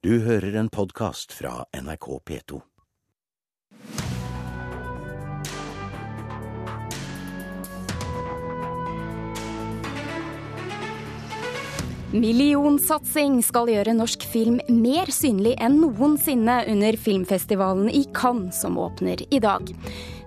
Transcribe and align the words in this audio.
Du 0.00 0.14
hører 0.24 0.54
en 0.56 0.68
podkast 0.72 1.34
fra 1.36 1.66
NRK 1.76 2.06
P2. 2.24 2.58
Millionsatsing 12.16 13.42
skal 13.44 13.68
gjøre 13.68 13.92
norsk 13.98 14.24
film 14.24 14.56
mer 14.72 15.12
synlig 15.12 15.52
enn 15.60 15.76
noensinne 15.82 16.62
under 16.72 16.96
filmfestivalen 16.96 17.92
i 17.92 18.06
Cannes 18.16 18.56
som 18.64 18.80
åpner 18.80 19.20
i 19.28 19.42
dag. 19.44 19.68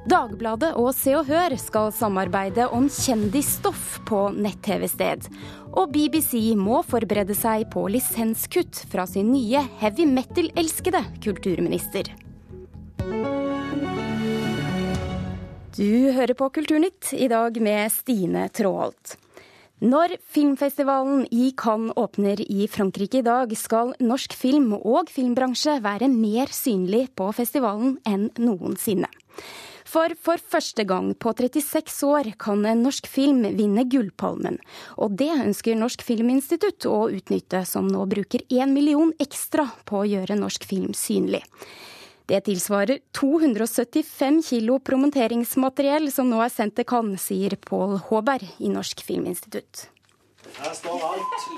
Dagbladet 0.04 0.74
og 0.76 0.90
Se 0.98 1.14
og 1.16 1.30
Hør 1.32 1.54
skal 1.56 1.94
samarbeide 1.96 2.66
om 2.76 2.90
kjendisstoff 2.92 4.02
på 4.04 4.26
nett-TV-sted. 4.36 5.30
Og 5.72 5.94
BBC 5.96 6.52
må 6.60 6.82
forberede 6.84 7.38
seg 7.38 7.70
på 7.72 7.86
lisenskutt 7.88 8.82
fra 8.92 9.06
sin 9.08 9.32
nye 9.32 9.64
heavy 9.80 10.04
metal-elskede 10.10 11.06
kulturminister. 11.24 12.12
Du 15.74 16.12
hører 16.14 16.36
på 16.38 16.52
Kulturnytt, 16.54 17.16
i 17.16 17.32
dag 17.32 17.56
med 17.64 17.88
Stine 17.96 18.50
Tråholt. 18.54 19.16
Når 19.84 20.18
filmfestivalen 20.36 21.26
i 21.32 21.50
Cannes 21.58 21.96
åpner 22.00 22.44
i 22.44 22.68
Frankrike 22.72 23.24
i 23.24 23.26
dag, 23.26 23.56
skal 23.58 23.96
norsk 24.04 24.36
film 24.36 24.76
og 24.78 25.10
filmbransje 25.12 25.80
være 25.84 26.12
mer 26.12 26.52
synlig 26.52 27.08
på 27.16 27.32
festivalen 27.36 27.98
enn 28.08 28.30
noensinne. 28.38 29.10
For 29.94 30.16
for 30.18 30.42
første 30.42 30.88
gang 30.90 31.12
på 31.22 31.36
36 31.38 32.00
år 32.10 32.32
kan 32.42 32.66
en 32.66 32.82
norsk 32.82 33.06
film 33.06 33.44
vinne 33.54 33.84
Gullpalmen. 33.86 34.58
Og 34.98 35.14
det 35.20 35.30
ønsker 35.36 35.78
Norsk 35.78 36.02
Filminstitutt 36.02 36.88
å 36.90 37.12
utnytte, 37.14 37.62
som 37.70 37.86
nå 37.92 38.08
bruker 38.10 38.42
én 38.50 38.74
million 38.74 39.12
ekstra 39.22 39.68
på 39.86 40.02
å 40.02 40.08
gjøre 40.10 40.40
norsk 40.40 40.66
film 40.66 40.96
synlig. 40.98 41.44
Det 42.26 42.40
tilsvarer 42.48 43.04
275 43.14 44.42
kilo 44.48 44.80
promonteringsmateriell 44.80 46.10
som 46.16 46.32
nå 46.32 46.42
er 46.42 46.54
sendt 46.56 46.80
til 46.80 46.90
Cannes, 46.90 47.22
sier 47.30 47.54
Pål 47.62 48.00
Håberg 48.10 48.50
i 48.64 48.74
Norsk 48.74 49.06
Filminstitutt. 49.06 49.90
Her 50.58 50.74
står 50.74 51.08
alt. 51.12 51.50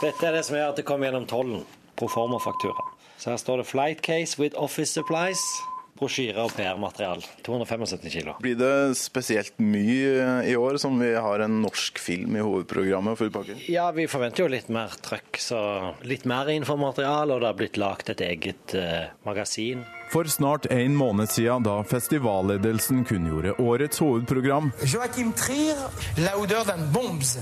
Dette 0.00 0.24
er 0.24 0.38
det 0.38 0.46
som 0.48 0.56
gjør 0.56 0.72
at 0.72 0.80
det 0.80 0.88
kommer 0.88 1.10
gjennom 1.10 1.28
tollen. 1.28 1.64
Proformafaktura. 2.00 2.92
Så 3.18 3.32
her 3.34 3.40
står 3.40 3.56
det 3.60 3.66
'Flight 3.66 4.00
case 4.02 4.38
with 4.38 4.56
office 4.56 4.92
supplies'. 4.96 5.75
Brosjyre 5.96 6.46
og 6.46 6.54
PR-material. 6.56 7.24
275 7.46 8.12
kilo. 8.12 8.36
Blir 8.44 8.58
det 8.60 8.72
spesielt 9.00 9.56
mye 9.62 10.42
i 10.46 10.56
år, 10.58 10.80
som 10.82 10.98
vi 11.00 11.12
har 11.14 11.44
en 11.44 11.60
norsk 11.64 12.00
film 12.02 12.36
i 12.36 12.44
hovedprogrammet? 12.44 13.16
for 13.16 13.32
pakken? 13.32 13.60
Ja, 13.70 13.90
vi 13.96 14.06
forventer 14.10 14.44
jo 14.44 14.52
litt 14.52 14.68
mer 14.72 14.94
trøkk. 15.02 15.40
Så 15.40 15.58
litt 16.06 16.26
mer 16.28 16.50
informaterial, 16.52 17.32
og 17.32 17.42
det 17.42 17.50
har 17.50 17.58
blitt 17.58 17.80
lagt 17.80 18.12
et 18.12 18.22
eget 18.24 18.76
uh, 18.76 19.08
magasin. 19.26 19.84
For 20.08 20.24
snart 20.24 20.66
en 20.70 20.94
måned 20.96 21.28
siden, 21.30 21.62
da 21.66 21.84
festivalledelsen 21.84 23.04
kunngjorde 23.04 23.52
årets 23.62 23.98
hovedprogram, 24.00 24.70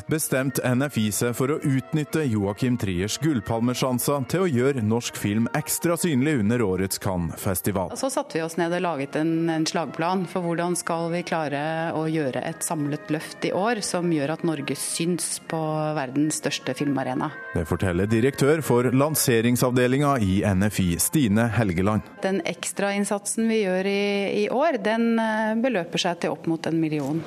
bestemte 0.09 0.75
NFI 0.75 1.05
seg 1.13 1.35
for 1.37 1.53
å 1.55 1.59
utnytte 1.61 2.25
Joakim 2.25 2.79
Triers 2.81 3.19
gullpalmesjanser 3.23 4.25
til 4.33 4.45
å 4.45 4.49
gjøre 4.49 4.85
norsk 4.85 5.19
film 5.21 5.49
ekstra 5.57 5.99
synlig 6.01 6.39
under 6.41 6.65
årets 6.65 7.01
Cannes-festival. 7.05 7.93
Så 8.01 8.11
satte 8.13 8.39
vi 8.39 8.45
oss 8.45 8.57
ned 8.61 8.73
og 8.79 8.85
laget 8.85 9.19
en, 9.21 9.35
en, 9.53 9.67
slagplan 9.69 10.25
for 10.31 10.47
hvordan 10.47 10.77
skal 10.79 11.11
vi 11.13 11.23
klare 11.27 11.93
å 11.97 12.07
gjøre 12.11 12.43
et 12.49 12.65
samlet 12.65 13.13
løft 13.13 13.45
i 13.45 13.53
år 13.55 13.83
som 13.85 14.09
gjør 14.13 14.35
at 14.39 14.47
Norge 14.47 14.77
syns 14.79 15.37
på 15.51 15.61
verdens 15.97 16.41
største 16.41 16.75
filmarena. 16.77 17.31
Det 17.55 17.67
forteller 17.69 18.09
direktør 18.11 18.65
for 18.65 18.89
lanseringsavdelinga 18.93 20.17
i 20.25 20.41
NFI, 20.49 20.89
Stine 21.03 21.49
Helgeland. 21.55 22.09
Den 22.25 22.41
ekstrainnsatsen 22.55 23.51
vi 23.51 23.63
gjør 23.65 23.91
i, 23.91 24.05
i 24.45 24.47
år, 24.53 24.81
den 24.85 25.15
eh, 25.21 25.55
beløper 25.61 26.07
seg 26.07 26.23
til 26.23 26.35
opp 26.35 26.49
mot 26.51 26.71
en 26.71 26.81
million. 26.81 27.23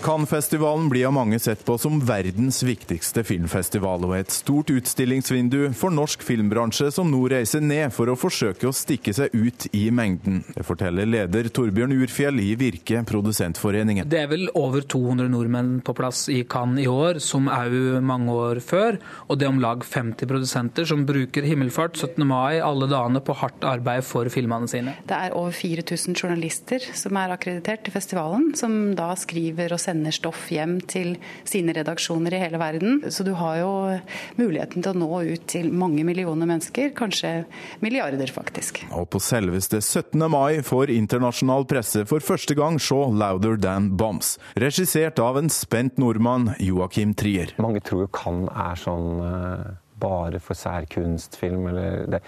Cannes-festivalen 0.00 0.88
blir 0.88 1.06
av 1.06 1.12
mange 1.12 1.38
sett 1.38 1.60
på 1.64 1.74
som 1.78 1.98
verdens 2.08 2.62
viktigste 2.64 3.20
filmfestival, 3.26 4.06
og 4.08 4.14
et 4.16 4.32
stort 4.32 4.70
utstillingsvindu 4.72 5.74
for 5.76 5.92
norsk 5.92 6.22
filmbransje 6.24 6.88
som 6.94 7.10
nå 7.12 7.20
reiser 7.28 7.60
ned 7.60 7.92
for 7.92 8.08
å 8.08 8.16
forsøke 8.16 8.64
å 8.68 8.72
stikke 8.72 9.12
seg 9.16 9.34
ut 9.36 9.66
i 9.76 9.82
mengden. 9.92 10.40
Det 10.54 10.64
forteller 10.64 11.08
leder 11.08 11.50
Torbjørn 11.52 11.92
Urfjell 11.98 12.40
i 12.40 12.54
Virke, 12.60 13.02
Produsentforeningen. 13.10 14.08
Det 14.08 14.22
er 14.22 14.30
vel 14.30 14.46
over 14.56 14.86
200 14.88 15.28
nordmenn 15.34 15.74
på 15.84 15.94
plass 15.98 16.24
i 16.32 16.40
Cannes 16.48 16.86
i 16.86 16.88
år, 16.88 17.20
som 17.20 17.50
òg 17.52 18.00
mange 18.00 18.32
år 18.32 18.62
før. 18.64 18.96
Og 19.28 19.36
det 19.36 19.48
er 19.48 19.52
om 19.52 19.60
lag 19.60 19.84
50 19.84 20.24
produsenter 20.30 20.88
som 20.88 21.04
bruker 21.08 21.44
himmelfart 21.44 22.00
17. 22.00 22.24
mai 22.24 22.62
alle 22.64 22.88
dagene 22.88 23.20
på 23.20 23.36
hardt 23.42 23.68
arbeid 23.68 24.08
for 24.08 24.32
filmene 24.32 24.70
sine. 24.70 24.96
Det 25.04 25.20
er 25.28 25.36
over 25.36 25.52
4000 25.52 26.16
journalister 26.16 26.88
som 26.96 27.20
er 27.20 27.36
akkreditert 27.36 27.84
til 27.84 27.98
festivalen, 27.98 28.54
som 28.56 28.94
da 28.96 29.12
skriver 29.20 29.76
og 29.76 29.80
sender 29.80 29.89
sender 29.90 30.14
stoff 30.14 30.48
hjem 30.52 30.78
til 30.90 31.16
sine 31.48 31.74
redaksjoner 31.76 32.34
i 32.36 32.42
hele 32.42 32.60
verden. 32.60 33.00
Så 33.10 33.26
du 33.26 33.32
har 33.38 33.60
jo 33.60 33.72
muligheten 34.40 34.84
til 34.84 34.94
å 34.94 35.00
nå 35.02 35.22
ut 35.34 35.46
til 35.50 35.70
mange 35.74 36.04
millioner 36.06 36.48
mennesker, 36.48 36.94
kanskje 36.96 37.44
milliarder 37.84 38.30
faktisk. 38.32 38.84
Og 38.94 39.08
på 39.10 39.20
selveste 39.22 39.80
17. 39.82 40.20
mai 40.30 40.60
får 40.66 40.92
internasjonal 40.94 41.66
presse 41.70 42.06
for 42.08 42.22
første 42.24 42.56
gang 42.58 42.78
se 42.80 42.94
'Louder 42.94 43.56
Than 43.60 43.90
Bombs', 43.96 44.38
regissert 44.56 45.18
av 45.18 45.38
en 45.38 45.50
spent 45.50 45.98
nordmann, 45.98 46.54
Joakim 46.60 47.14
Trier. 47.14 47.54
Mange 47.58 47.80
tror 47.80 48.06
jo 48.06 48.10
kan 48.12 48.46
er 48.48 48.76
sånn 48.78 49.20
uh, 49.20 49.72
bare 50.00 50.40
for 50.40 50.54
særkunstfilm, 50.54 51.66
eller 51.72 52.06
det. 52.10 52.22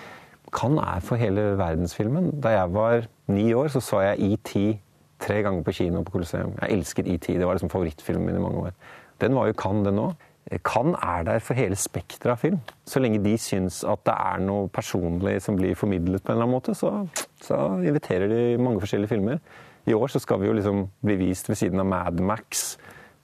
Kan 0.52 0.76
er 0.78 1.00
for 1.00 1.16
hele 1.16 1.54
verdensfilmen. 1.56 2.40
Da 2.44 2.52
jeg 2.52 2.72
var 2.74 3.06
ni 3.32 3.52
år, 3.56 3.70
så 3.72 3.80
så 3.80 4.02
jeg 4.04 4.34
ET 4.34 4.80
tre 5.22 5.40
ganger 5.46 5.64
på 5.66 5.74
kino 5.76 6.02
på 6.02 6.16
Colosseum. 6.16 6.52
Jeg 6.60 6.76
elsket 6.76 7.08
ET. 7.08 7.30
Det 7.30 7.46
var 7.46 7.56
liksom 7.56 7.72
favorittfilmen 7.72 8.26
min 8.26 8.38
i 8.40 8.42
mange 8.42 8.66
år. 8.68 8.76
Den 9.22 9.34
var 9.38 9.48
jo 9.48 9.58
Cannes, 9.58 9.86
den 9.86 10.02
òg. 10.02 10.28
Cannes 10.66 10.98
er 11.02 11.22
der 11.24 11.38
for 11.38 11.54
hele 11.54 11.78
spekteret 11.78 12.34
av 12.34 12.40
film. 12.42 12.58
Så 12.86 13.00
lenge 13.00 13.22
de 13.22 13.36
syns 13.38 13.82
at 13.88 14.02
det 14.08 14.14
er 14.14 14.42
noe 14.42 14.68
personlig 14.72 15.38
som 15.44 15.56
blir 15.56 15.78
formidlet 15.78 16.22
på 16.22 16.32
en 16.32 16.36
eller 16.36 16.48
annen 16.48 16.56
måte, 16.56 16.74
så, 16.74 17.06
så 17.40 17.58
inviterer 17.80 18.28
de 18.28 18.42
mange 18.58 18.82
forskjellige 18.82 19.14
filmer. 19.14 19.38
I 19.86 19.94
år 19.94 20.12
så 20.12 20.20
skal 20.22 20.42
vi 20.42 20.50
jo 20.50 20.56
liksom 20.58 20.84
bli 21.02 21.16
vist 21.18 21.48
ved 21.48 21.58
siden 21.58 21.80
av 21.82 21.88
Mad 21.90 22.20
Max, 22.22 22.76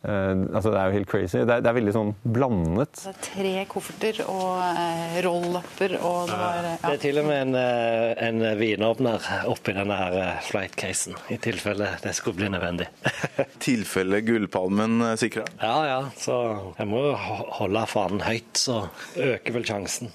altså 0.02 0.70
Det 0.70 0.78
er 0.78 0.90
jo 0.90 0.94
helt 0.94 1.08
crazy. 1.10 1.38
Det 1.42 1.54
er, 1.56 1.62
det 1.64 1.70
er 1.70 1.76
veldig 1.78 1.94
sånn 1.96 2.12
blandet. 2.22 3.00
Det 3.02 3.10
er 3.10 3.18
tre 3.24 3.54
kofferter 3.70 4.20
og 4.28 4.60
uh, 4.62 5.16
roll-lapper 5.26 5.96
og 5.98 6.30
det 6.30 6.38
var 6.38 6.60
uh, 6.62 6.68
ja. 6.70 6.76
Det 6.84 6.92
er 6.92 7.02
til 7.02 7.22
og 7.22 7.26
med 7.28 7.42
en, 7.48 7.58
en 8.28 8.46
vinåpner 8.60 9.28
oppi 9.50 9.74
denne 9.76 9.98
her 9.98 10.38
flight-casen, 10.46 11.18
i 11.34 11.40
tilfelle 11.42 11.90
det 12.04 12.14
skulle 12.16 12.38
bli 12.42 12.52
nødvendig. 12.54 12.86
tilfelle 13.66 14.22
Gullpalmen 14.26 15.02
sikra? 15.18 15.48
Ja 15.62 15.76
ja, 15.88 16.00
så 16.18 16.38
jeg 16.78 16.90
må 16.90 17.02
jo 17.10 17.18
holde 17.58 17.84
fanen 17.90 18.22
høyt, 18.26 18.54
så 18.58 18.84
øker 19.18 19.58
vel 19.58 19.66
sjansen. 19.66 20.14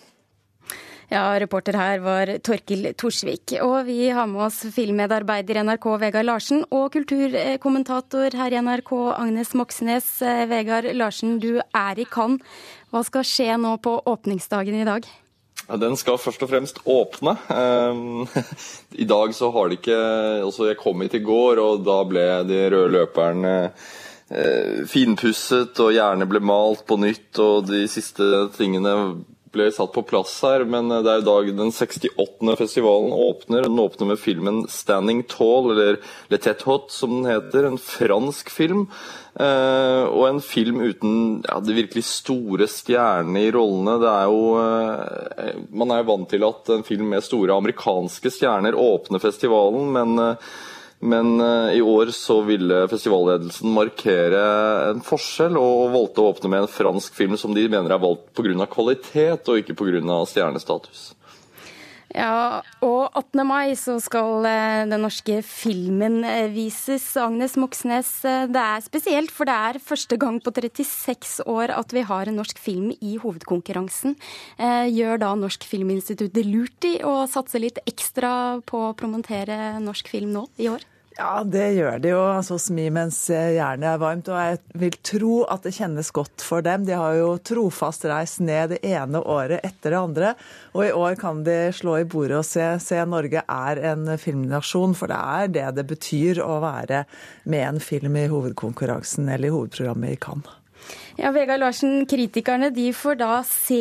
Ja, 1.13 1.27
reporter 1.37 1.75
her 1.77 1.99
var 2.01 2.29
Torkil 2.41 2.87
Torsvik. 2.97 3.51
Og 3.61 3.85
vi 3.85 4.07
har 4.09 4.25
med 4.25 4.47
oss 4.47 4.63
filmmedarbeider 4.73 5.59
i 5.59 5.63
NRK 5.67 5.83
Vegard 6.01 6.25
Larsen 6.25 6.63
og 6.73 6.87
kulturkommentator 6.95 8.33
her 8.39 8.55
i 8.55 8.61
NRK 8.65 8.93
Agnes 9.11 9.51
Moxnes. 9.53 10.07
Eh, 10.25 10.47
Vegard 10.49 10.87
Larsen, 10.97 11.35
du 11.37 11.59
er 11.61 12.01
i 12.01 12.07
Cannes. 12.09 12.41
Hva 12.89 13.03
skal 13.05 13.27
skje 13.29 13.59
nå 13.61 13.75
på 13.85 13.93
åpningsdagen 14.09 14.79
i 14.79 14.87
dag? 14.87 15.05
Den 15.83 15.93
skal 16.01 16.17
først 16.17 16.47
og 16.47 16.49
fremst 16.49 16.81
åpne. 16.89 17.35
Ehm, 17.59 18.25
I 19.05 19.05
dag 19.05 19.35
så 19.37 19.51
har 19.53 19.69
de 19.69 19.77
ikke 19.77 19.99
Altså, 20.47 20.65
jeg 20.71 20.79
kom 20.81 21.05
hit 21.05 21.19
i 21.19 21.21
går, 21.21 21.61
og 21.61 21.85
da 21.85 21.99
ble 22.09 22.25
de 22.49 22.63
røde 22.73 22.89
løperne 22.95 23.53
eh, 24.33 24.81
finpusset, 24.89 25.77
og 25.77 25.93
gjerne 25.93 26.25
ble 26.25 26.41
malt 26.41 26.87
på 26.89 26.97
nytt, 26.97 27.37
og 27.37 27.69
de 27.69 27.85
siste 27.85 28.47
tingene 28.57 28.97
ble 29.53 29.69
satt 29.71 29.93
på 29.95 30.03
plass 30.09 30.33
her, 30.43 30.65
men 30.65 30.89
det 30.91 31.09
er 31.09 31.21
i 31.21 31.25
dag 31.25 31.49
den 31.55 31.71
68. 31.71 32.55
festivalen 32.59 33.13
åpner. 33.13 33.67
Den 33.67 33.79
åpner 33.79 34.13
med 34.13 34.19
filmen 34.19 34.63
'Standing 34.67 35.23
Tall', 35.29 35.71
eller 35.71 35.99
'Le 36.29 36.37
Tête 36.37 36.65
Hot', 36.65 36.91
som 36.91 37.21
den 37.21 37.31
heter. 37.31 37.65
En 37.65 37.77
fransk 37.77 38.49
film. 38.49 38.87
Eh, 39.33 40.03
og 40.13 40.27
en 40.27 40.41
film 40.45 40.83
uten 40.85 41.13
ja, 41.41 41.57
de 41.57 41.73
virkelig 41.73 42.03
store 42.05 42.67
stjernene 42.69 43.47
i 43.47 43.53
rollene. 43.53 43.95
Det 44.03 44.11
er 44.11 44.27
jo 44.29 44.43
eh, 44.61 45.63
Man 45.73 45.89
er 45.89 46.03
jo 46.03 46.09
vant 46.11 46.29
til 46.29 46.45
at 46.45 46.69
en 46.69 46.85
film 46.85 47.09
med 47.09 47.25
store 47.25 47.57
amerikanske 47.57 48.29
stjerner 48.29 48.77
åpner 48.77 49.23
festivalen, 49.23 49.89
men 49.95 50.21
eh, 50.21 50.53
men 51.03 51.33
uh, 51.41 51.71
i 51.75 51.81
år 51.83 52.13
så 52.15 52.39
ville 52.47 52.85
festivalledelsen 52.91 53.73
markere 53.75 54.43
en 54.91 55.03
forskjell, 55.05 55.59
og 55.59 55.91
valgte 55.95 56.23
å 56.23 56.31
åpne 56.31 56.53
med 56.53 56.65
en 56.65 56.71
fransk 56.71 57.17
film 57.17 57.35
som 57.39 57.55
de 57.55 57.67
mener 57.67 57.91
er 57.91 58.01
valgt 58.03 58.31
pga. 58.37 58.69
kvalitet, 58.71 59.49
og 59.49 59.59
ikke 59.59 59.77
pga. 59.79 60.23
stjernestatus. 60.29 61.11
Ja, 62.13 62.61
og 62.85 63.15
18. 63.17 63.41
mai 63.47 63.73
så 63.77 63.95
skal 64.01 64.45
eh, 64.45 64.83
den 64.85 65.01
norske 65.01 65.39
filmen 65.45 66.19
eh, 66.27 66.45
vises. 66.53 67.07
Agnes 67.17 67.55
Moxnes, 67.57 68.11
eh, 68.29 68.45
det 68.53 68.61
er 68.61 68.85
spesielt, 68.85 69.33
for 69.33 69.49
det 69.49 69.55
er 69.55 69.81
første 69.81 70.19
gang 70.21 70.37
på 70.43 70.53
36 70.53 71.41
år 71.49 71.73
at 71.73 71.95
vi 71.95 72.05
har 72.05 72.29
en 72.29 72.37
norsk 72.37 72.61
film 72.61 72.91
i 73.01 73.17
hovedkonkurransen. 73.17 74.13
Gjør 74.93 75.19
da 75.21 75.33
Norsk 75.39 75.65
Filminstitutt 75.67 76.35
det 76.35 76.45
lurt 76.45 76.85
i 76.85 76.95
å 77.01 77.23
satse 77.29 77.61
litt 77.61 77.81
ekstra 77.89 78.61
på 78.69 78.89
å 78.91 78.95
promotere 78.97 79.79
norsk 79.81 80.13
film 80.13 80.35
nå 80.37 80.45
i 80.61 80.69
år? 80.69 80.85
Ja, 81.13 81.43
det 81.45 81.75
gjør 81.75 81.99
de 82.01 82.09
jo 82.09 82.21
altså, 82.25 82.55
hos 82.57 82.71
mi 82.73 82.87
mens 82.93 83.17
jernet 83.29 83.85
er 83.85 83.99
varmt. 84.01 84.29
Og 84.33 84.39
jeg 84.39 84.79
vil 84.81 84.95
tro 85.05 85.33
at 85.51 85.65
det 85.65 85.75
kjennes 85.75 86.09
godt 86.15 86.41
for 86.41 86.65
dem. 86.65 86.87
De 86.87 86.95
har 86.97 87.19
jo 87.19 87.35
trofast 87.37 88.07
reist 88.09 88.41
ned 88.41 88.73
det 88.73 88.79
ene 88.87 89.21
året 89.21 89.61
etter 89.61 89.93
det 89.93 89.99
andre. 89.99 90.33
Og 90.73 90.87
i 90.87 90.95
år 90.95 91.19
kan 91.21 91.43
de 91.45 91.57
slå 91.75 91.99
i 92.01 92.07
bordet 92.09 92.39
og 92.39 92.47
se, 92.49 92.65
se 92.81 93.03
Norge 93.05 93.45
er 93.45 93.83
en 93.93 94.09
filmnasjon. 94.17 94.97
For 94.97 95.13
det 95.13 95.21
er 95.37 95.53
det 95.59 95.69
det 95.77 95.87
betyr 95.93 96.41
å 96.41 96.57
være 96.63 97.05
med 97.45 97.67
en 97.67 97.79
film 97.83 98.17
i 98.17 98.27
hovedkonkurransen 98.33 99.29
eller 99.29 99.51
i 99.51 99.53
hovedprogrammet 99.53 100.17
i 100.17 100.21
Cannes. 100.25 100.62
Ja, 101.13 101.29
Vegard 101.29 101.61
Larsen, 101.61 102.07
kritikerne 102.09 102.71
de 102.73 102.87
får 102.97 103.19
da 103.19 103.35
se 103.45 103.77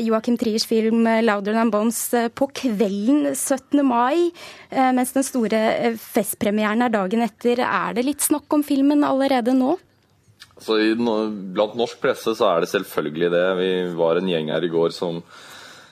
Joachim 0.00 0.38
Triers 0.40 0.64
film 0.64 1.04
'Louder 1.04 1.52
Than 1.52 1.72
Bombs' 1.72 2.14
eh, 2.16 2.30
på 2.32 2.48
kvelden 2.56 3.34
17. 3.34 3.82
mai, 3.84 4.30
eh, 4.70 4.88
mens 4.96 5.12
den 5.12 5.26
store 5.26 5.60
eh, 5.76 5.98
festpremieren 6.00 6.80
er 6.80 6.94
dagen 6.94 7.20
etter. 7.26 7.60
Er 7.60 7.92
det 7.92 8.06
litt 8.06 8.24
snakk 8.24 8.48
om 8.56 8.64
filmen 8.64 9.04
allerede 9.04 9.52
nå? 9.52 9.74
Så 10.60 10.78
blant 10.96 11.76
norsk 11.76 12.00
presse 12.00 12.32
så 12.36 12.48
er 12.48 12.64
det 12.64 12.72
selvfølgelig 12.72 13.30
det. 13.36 13.44
Vi 13.60 13.70
var 14.00 14.16
en 14.16 14.32
gjeng 14.32 14.48
her 14.48 14.64
i 14.64 14.72
går 14.72 14.96
som, 14.96 15.20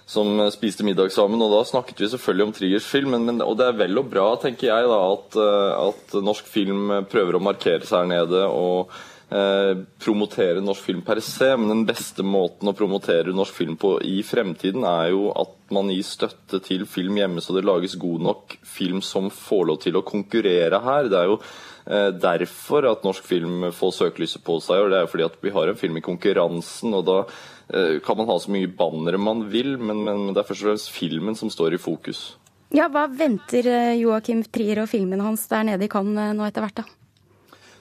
som 0.08 0.40
spiste 0.52 0.88
middag 0.88 1.12
sammen, 1.12 1.44
og 1.44 1.52
da 1.52 1.60
snakket 1.68 2.00
vi 2.00 2.10
selvfølgelig 2.14 2.46
om 2.46 2.56
Triers 2.56 2.88
film. 2.88 3.12
Men, 3.12 3.28
men, 3.28 3.44
og 3.44 3.60
det 3.60 3.68
er 3.68 3.78
vel 3.84 4.00
og 4.00 4.08
bra, 4.08 4.30
tenker 4.40 4.72
jeg, 4.72 4.88
da, 4.88 5.04
at, 5.12 5.38
at 5.84 6.18
norsk 6.24 6.48
film 6.48 7.04
prøver 7.12 7.36
å 7.36 7.44
markere 7.44 7.84
seg 7.84 8.06
her 8.06 8.12
nede. 8.16 8.44
og 8.48 8.92
Eh, 9.28 9.78
promotere 10.00 10.60
norsk 10.64 10.86
film 10.86 11.02
per 11.04 11.18
se, 11.20 11.50
men 11.60 11.68
den 11.68 11.82
beste 11.84 12.24
måten 12.24 12.70
å 12.70 12.72
promotere 12.72 13.34
norsk 13.36 13.58
film 13.58 13.74
på 13.76 13.98
i 14.00 14.22
fremtiden 14.24 14.86
er 14.88 15.10
jo 15.12 15.26
at 15.36 15.50
man 15.76 15.90
gir 15.92 16.06
støtte 16.06 16.62
til 16.64 16.86
film 16.88 17.18
hjemme, 17.20 17.42
så 17.44 17.52
det 17.52 17.66
lages 17.68 17.98
god 18.00 18.24
nok 18.24 18.54
film 18.64 19.02
som 19.04 19.28
får 19.28 19.66
lov 19.68 19.82
til 19.82 19.98
å 20.00 20.04
konkurrere 20.06 20.80
her. 20.80 21.10
Det 21.12 21.18
er 21.18 21.28
jo 21.28 21.36
eh, 21.36 22.08
derfor 22.16 22.88
at 22.88 23.04
norsk 23.04 23.26
film 23.28 23.66
får 23.76 23.92
søkelyset 23.98 24.46
på 24.46 24.56
seg, 24.64 24.80
og 24.80 24.94
det 24.94 24.96
er 25.02 25.04
jo 25.04 25.10
fordi 25.12 25.26
at 25.26 25.36
vi 25.44 25.52
har 25.58 25.68
en 25.68 25.80
film 25.82 26.00
i 26.00 26.06
konkurransen. 26.08 26.96
og 26.96 27.04
da 27.10 27.18
eh, 27.20 27.98
kan 28.00 28.16
man 28.16 28.30
ha 28.32 28.38
så 28.40 28.54
mye 28.54 28.70
bannere 28.80 29.20
man 29.20 29.44
vil, 29.52 29.74
men, 29.76 30.06
men 30.06 30.30
det 30.32 30.40
er 30.40 30.48
først 30.48 30.64
og 30.64 30.70
fremst 30.70 30.94
filmen 30.94 31.36
som 31.36 31.52
står 31.52 31.76
i 31.76 31.82
fokus. 31.84 32.30
Ja, 32.72 32.88
Hva 32.88 33.04
venter 33.12 33.68
Joakim 33.96 34.40
Trier 34.48 34.86
og 34.86 34.88
filmen 34.88 35.20
hans 35.20 35.44
der 35.52 35.68
nede 35.68 35.84
i 35.84 35.92
Cannes 35.92 36.32
nå 36.32 36.48
etter 36.48 36.64
hvert? 36.64 36.80
da? 36.80 36.88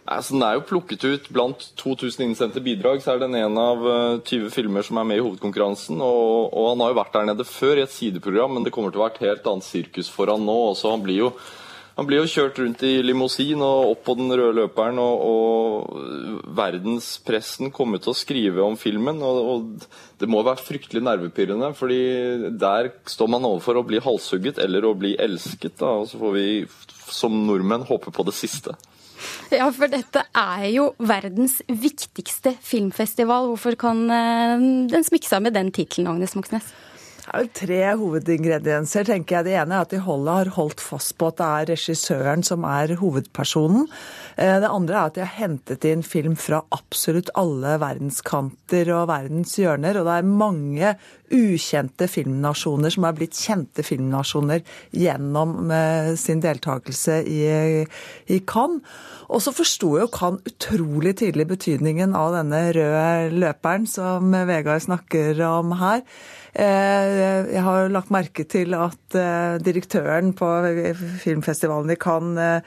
Altså, 0.08 0.38
den 0.38 0.44
er 0.48 0.56
jo 0.56 0.64
plukket 0.70 1.04
ut 1.04 1.26
blant 1.36 1.66
2000 1.82 2.30
innsendte 2.30 2.62
bidrag, 2.64 3.02
så 3.04 3.14
er 3.14 3.26
den 3.26 3.36
en 3.36 3.60
av 3.60 3.82
20 4.24 4.46
eh, 4.46 4.52
filmer 4.54 4.86
som 4.88 5.02
er 5.02 5.08
med 5.10 5.20
i 5.20 5.24
hovedkonkurransen. 5.26 6.00
Og, 6.00 6.48
og, 6.48 6.70
han 6.72 6.84
har 6.84 6.94
jo 6.94 7.00
vært 7.02 7.18
der 7.18 7.28
nede 7.28 7.48
før 7.48 7.82
i 7.82 7.84
et 7.84 7.92
sideprogram, 7.92 8.56
men 8.56 8.64
det 8.64 8.72
kommer 8.76 8.94
til 8.94 9.02
å 9.02 9.08
være 9.08 9.18
et 9.18 9.26
helt 9.26 9.52
annet 9.52 9.68
sirkus 9.68 10.12
for 10.14 10.32
han 10.32 10.48
nå. 10.48 10.56
Også, 10.70 10.94
han 10.96 11.04
blir 11.04 11.20
jo, 11.26 11.34
han 12.00 12.08
blir 12.08 12.22
jo 12.22 12.32
kjørt 12.32 12.64
rundt 12.64 12.88
i 12.88 12.94
limousin 13.04 13.60
og 13.68 13.92
opp 13.92 14.08
på 14.08 14.16
den 14.22 14.32
røde 14.32 14.56
løperen, 14.62 15.04
og, 15.04 15.28
og 15.28 16.50
verdenspressen 16.56 17.76
kommer 17.76 18.00
til 18.00 18.16
å 18.16 18.18
skrive 18.24 18.64
om 18.64 18.80
filmen. 18.80 19.20
Og, 19.20 19.44
og, 19.44 19.88
det 20.24 20.32
må 20.32 20.40
være 20.48 20.64
fryktelig 20.64 21.04
nervepirrende, 21.04 21.76
fordi 21.76 22.04
der 22.56 22.94
står 23.12 23.36
man 23.36 23.52
overfor 23.52 23.82
å 23.82 23.88
bli 23.92 24.00
halshugget 24.08 24.64
eller 24.64 24.88
å 24.88 24.96
bli 24.96 25.18
elsket. 25.20 25.82
Da, 25.84 25.98
og 26.00 26.08
så 26.08 26.24
får 26.24 26.38
vi 26.40 26.52
som 27.12 27.44
nordmenn 27.44 27.84
håpe 27.92 28.16
på 28.16 28.32
det 28.32 28.40
siste. 28.40 28.80
Ja, 29.54 29.70
for 29.74 29.92
dette 29.92 30.26
er 30.38 30.68
jo 30.74 30.92
verdens 31.00 31.60
viktigste 31.68 32.56
filmfestival. 32.64 33.50
Hvorfor 33.54 33.78
kan 33.80 34.04
eh, 34.12 34.68
den 34.92 35.08
smykke 35.08 35.30
seg 35.30 35.46
med 35.48 35.58
den 35.58 35.72
tittelen, 35.76 36.10
Agnes 36.12 36.36
Moxnes? 36.38 36.74
Det 37.28 37.34
er 37.36 37.42
vel 37.42 37.50
tre 37.60 37.80
hovedingredienser, 38.00 39.04
tenker 39.10 39.36
jeg. 39.36 39.46
Det 39.50 39.56
ene 39.60 39.76
er 39.76 39.84
at 39.84 39.92
de 39.92 39.98
har 40.00 40.52
holdt 40.56 40.80
fast 40.80 41.18
på 41.20 41.28
at 41.28 41.42
det 41.42 41.48
er 41.48 41.68
regissøren 41.74 42.46
som 42.48 42.64
er 42.64 42.94
hovedpersonen. 43.02 43.84
Eh, 44.40 44.54
det 44.64 44.70
andre 44.72 44.96
er 44.96 45.10
at 45.12 45.18
de 45.18 45.26
har 45.26 45.34
hentet 45.36 45.84
inn 45.90 46.06
film 46.08 46.38
fra 46.40 46.62
absolutt 46.72 47.34
alle 47.36 47.76
verdenskanter 47.84 48.94
og 48.96 49.10
verdens 49.12 49.58
hjørner. 49.60 50.00
Og 50.00 50.08
det 50.08 50.16
er 50.16 50.32
mange 50.40 50.94
ukjente 51.34 52.08
filmnasjoner 52.10 52.94
som 52.94 53.08
har 53.08 53.16
blitt 53.18 53.38
kjente 53.38 53.84
filmnasjoner 53.86 54.64
gjennom 54.96 55.72
eh, 55.74 56.14
sin 56.20 56.42
deltakelse 56.44 57.20
i, 57.28 57.42
i 58.32 58.40
Cannes. 58.48 58.84
Og 59.28 59.44
så 59.44 59.52
forsto 59.56 59.98
jo 60.00 60.08
Cannes 60.14 60.46
utrolig 60.48 61.18
tidlig 61.20 61.50
betydningen 61.50 62.16
av 62.16 62.36
denne 62.38 62.64
røde 62.76 63.32
løperen 63.36 63.88
som 63.90 64.32
Vegard 64.48 64.86
snakker 64.86 65.40
om 65.48 65.76
her. 65.82 66.04
Eh, 66.58 67.52
jeg 67.52 67.62
har 67.66 67.92
lagt 67.94 68.14
merke 68.14 68.48
til 68.50 68.74
at 68.78 69.18
eh, 69.20 69.58
direktøren 69.62 70.32
på 70.38 70.48
filmfestivalen 71.22 71.92
i 71.94 72.00
Cannes, 72.00 72.64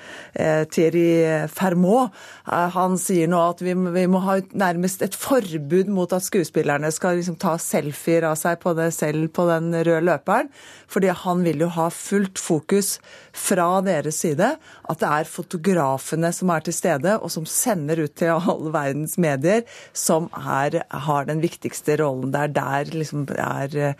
Thierry 0.70 1.48
Fermot, 1.50 2.14
han 2.44 2.96
sier 3.00 3.28
nå 3.30 3.40
at 3.50 3.62
vi, 3.64 3.74
må 3.74 4.20
ha 4.24 4.36
nærmest 4.52 5.02
et 5.04 5.16
forbud 5.16 5.90
mot 5.92 6.12
at 6.14 6.24
skuespillerne 6.26 6.90
skal 6.94 7.18
liksom 7.18 7.38
ta 7.40 7.56
selfier 7.60 8.26
av 8.28 8.36
seg 8.38 8.49
på 8.58 8.74
det 8.78 8.90
selv 8.96 9.28
på 9.28 9.46
den 9.48 9.70
røde 9.74 10.00
løperen. 10.06 10.50
Fordi 10.90 11.12
han 11.14 11.44
vil 11.46 11.62
jo 11.62 11.70
ha 11.76 11.88
fullt 11.94 12.38
fokus 12.38 12.98
fra 13.32 13.68
deres 13.84 14.20
side 14.24 14.52
at 14.90 15.00
det 15.00 15.10
er 15.10 15.28
fotografene 15.30 16.32
som 16.34 16.50
er 16.52 16.64
til 16.66 16.74
stede, 16.74 17.16
og 17.20 17.30
som 17.32 17.46
sender 17.48 18.04
ut 18.04 18.14
til 18.18 18.34
alle 18.34 18.72
verdens 18.74 19.16
medier, 19.20 19.64
som 19.92 20.28
er, 20.34 20.80
har 20.90 21.28
den 21.28 21.42
viktigste 21.42 21.98
rollen. 22.00 22.32
Det 22.34 22.44
er 22.46 22.54
der 22.56 22.94
liksom 22.94 23.26
er 23.36 23.94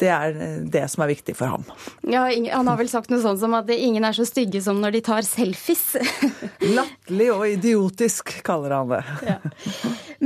det 0.00 0.10
er 0.12 0.36
det 0.70 0.84
som 0.92 1.04
er 1.04 1.12
viktig 1.12 1.36
for 1.38 1.50
ham. 1.50 1.66
Ja, 2.06 2.26
Han 2.26 2.68
har 2.68 2.78
vel 2.78 2.90
sagt 2.90 3.10
noe 3.10 3.22
sånt 3.22 3.40
som 3.40 3.54
at 3.58 3.70
ingen 3.72 4.04
er 4.06 4.16
så 4.16 4.26
stygge 4.28 4.62
som 4.62 4.80
når 4.82 4.96
de 4.96 5.02
tar 5.08 5.26
selfies. 5.26 5.84
Latterlig 6.76 7.30
og 7.34 7.46
idiotisk, 7.48 8.36
kaller 8.46 8.76
han 8.78 8.92
det. 8.94 9.02
Ja. 9.26 9.38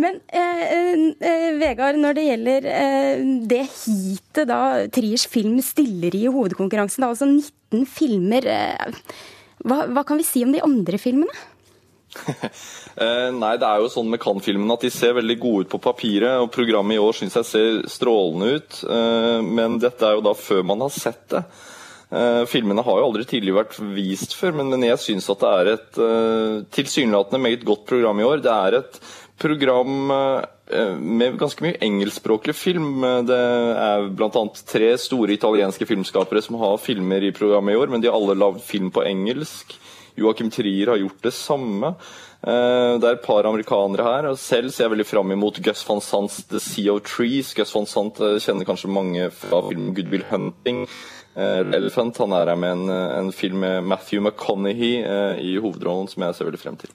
Men 0.00 0.20
eh, 0.32 0.92
eh, 1.26 1.48
Vegard, 1.60 1.98
når 2.00 2.18
det 2.18 2.26
gjelder 2.28 2.68
eh, 2.72 3.24
det 3.50 3.64
heatet 3.66 4.50
da 4.50 4.60
Triers 4.92 5.26
film 5.30 5.58
stiller 5.64 6.14
i 6.16 6.26
hovedkonkurransen, 6.30 7.04
da, 7.04 7.10
altså 7.10 7.28
19 7.70 7.86
filmer, 7.86 8.46
eh, 8.46 8.92
hva, 9.64 9.86
hva 9.90 10.04
kan 10.06 10.18
vi 10.18 10.26
si 10.26 10.44
om 10.44 10.52
de 10.52 10.62
andre 10.64 10.98
filmene? 10.98 11.46
Eh, 13.00 13.30
nei, 13.32 13.54
det 13.56 13.64
er 13.64 13.78
jo 13.80 13.88
sånn 13.88 14.08
med 14.12 14.20
Cannes-filmene 14.20 14.74
at 14.74 14.82
de 14.84 14.88
ser 14.92 15.14
veldig 15.16 15.36
gode 15.40 15.64
ut 15.64 15.68
på 15.72 15.78
papiret. 15.80 16.42
og 16.42 16.50
Programmet 16.52 16.98
i 16.98 17.00
år 17.00 17.14
syns 17.16 17.36
jeg 17.38 17.46
ser 17.48 17.78
strålende 17.88 18.58
ut, 18.58 18.80
eh, 18.82 19.38
men 19.46 19.78
dette 19.80 20.04
er 20.04 20.18
jo 20.18 20.24
da 20.26 20.34
før 20.36 20.66
man 20.68 20.82
har 20.84 20.92
sett 20.92 21.22
det. 21.32 21.44
Filmene 22.50 22.82
har 22.82 22.98
jo 22.98 23.06
aldri 23.06 23.22
tidligere 23.30 23.60
vært 23.60 23.78
vist 23.94 24.34
før, 24.34 24.58
men 24.58 24.82
jeg 24.82 24.98
syns 24.98 25.30
at 25.30 25.44
det 25.44 25.50
er 25.54 25.68
et 25.70 26.00
tilsynelatende 26.74 27.40
meget 27.46 27.62
godt 27.64 27.86
program 27.86 28.20
i 28.20 28.26
år. 28.26 28.42
Det 28.42 28.56
er 28.56 28.76
et 28.80 28.98
program 29.38 30.10
med 31.00 31.38
ganske 31.40 31.64
mye 31.64 31.78
engelskspråklig 31.82 32.54
film. 32.54 33.02
Det 33.26 33.36
er 33.36 34.08
bl.a. 34.14 34.42
tre 34.70 34.90
store 35.00 35.34
italienske 35.34 35.88
filmskapere 35.88 36.42
som 36.44 36.58
har 36.62 36.80
filmer 36.82 37.26
i 37.26 37.32
programmet 37.34 37.74
i 37.74 37.80
år, 37.80 37.90
men 37.92 38.02
de 38.02 38.10
har 38.10 38.18
alle 38.18 38.38
lagd 38.38 38.62
film 38.64 38.92
på 38.94 39.04
engelsk. 39.08 39.74
Joachim 40.20 40.50
Trier 40.50 40.92
har 40.92 41.00
gjort 41.00 41.22
det 41.22 41.34
samme. 41.34 41.94
Eh, 42.40 42.94
det 42.96 43.04
er 43.04 43.18
et 43.18 43.24
par 43.24 43.44
amerikanere 43.44 44.04
her. 44.04 44.28
og 44.30 44.38
Selv 44.38 44.72
ser 44.72 44.86
jeg 44.86 44.94
veldig 44.94 45.08
fram 45.08 45.32
imot 45.32 45.60
Gus 45.64 45.84
van 45.88 46.00
Sants 46.00 46.42
The 46.48 46.60
Sea 46.60 46.94
of 46.94 47.04
Trees. 47.04 47.54
Gus 47.54 47.74
van 47.76 47.88
Sant 47.88 48.20
eh, 48.20 48.38
kjenner 48.40 48.68
kanskje 48.68 48.92
mange 48.92 49.28
fra 49.34 49.62
filmen 49.68 49.94
Good 49.96 50.12
Will 50.12 50.26
Hunting. 50.30 50.86
Eh, 51.36 51.60
Elephant 51.76 52.16
han 52.18 52.32
er 52.36 52.52
her 52.52 52.58
med 52.58 52.78
en, 52.78 52.90
en 52.90 53.32
film 53.32 53.60
med 53.64 53.84
Matthew 53.84 54.24
McConaughey 54.24 55.04
i 55.40 55.56
hovedrollen, 55.60 56.08
som 56.08 56.26
jeg 56.26 56.36
ser 56.36 56.50
veldig 56.50 56.64
frem 56.64 56.80
til. 56.80 56.92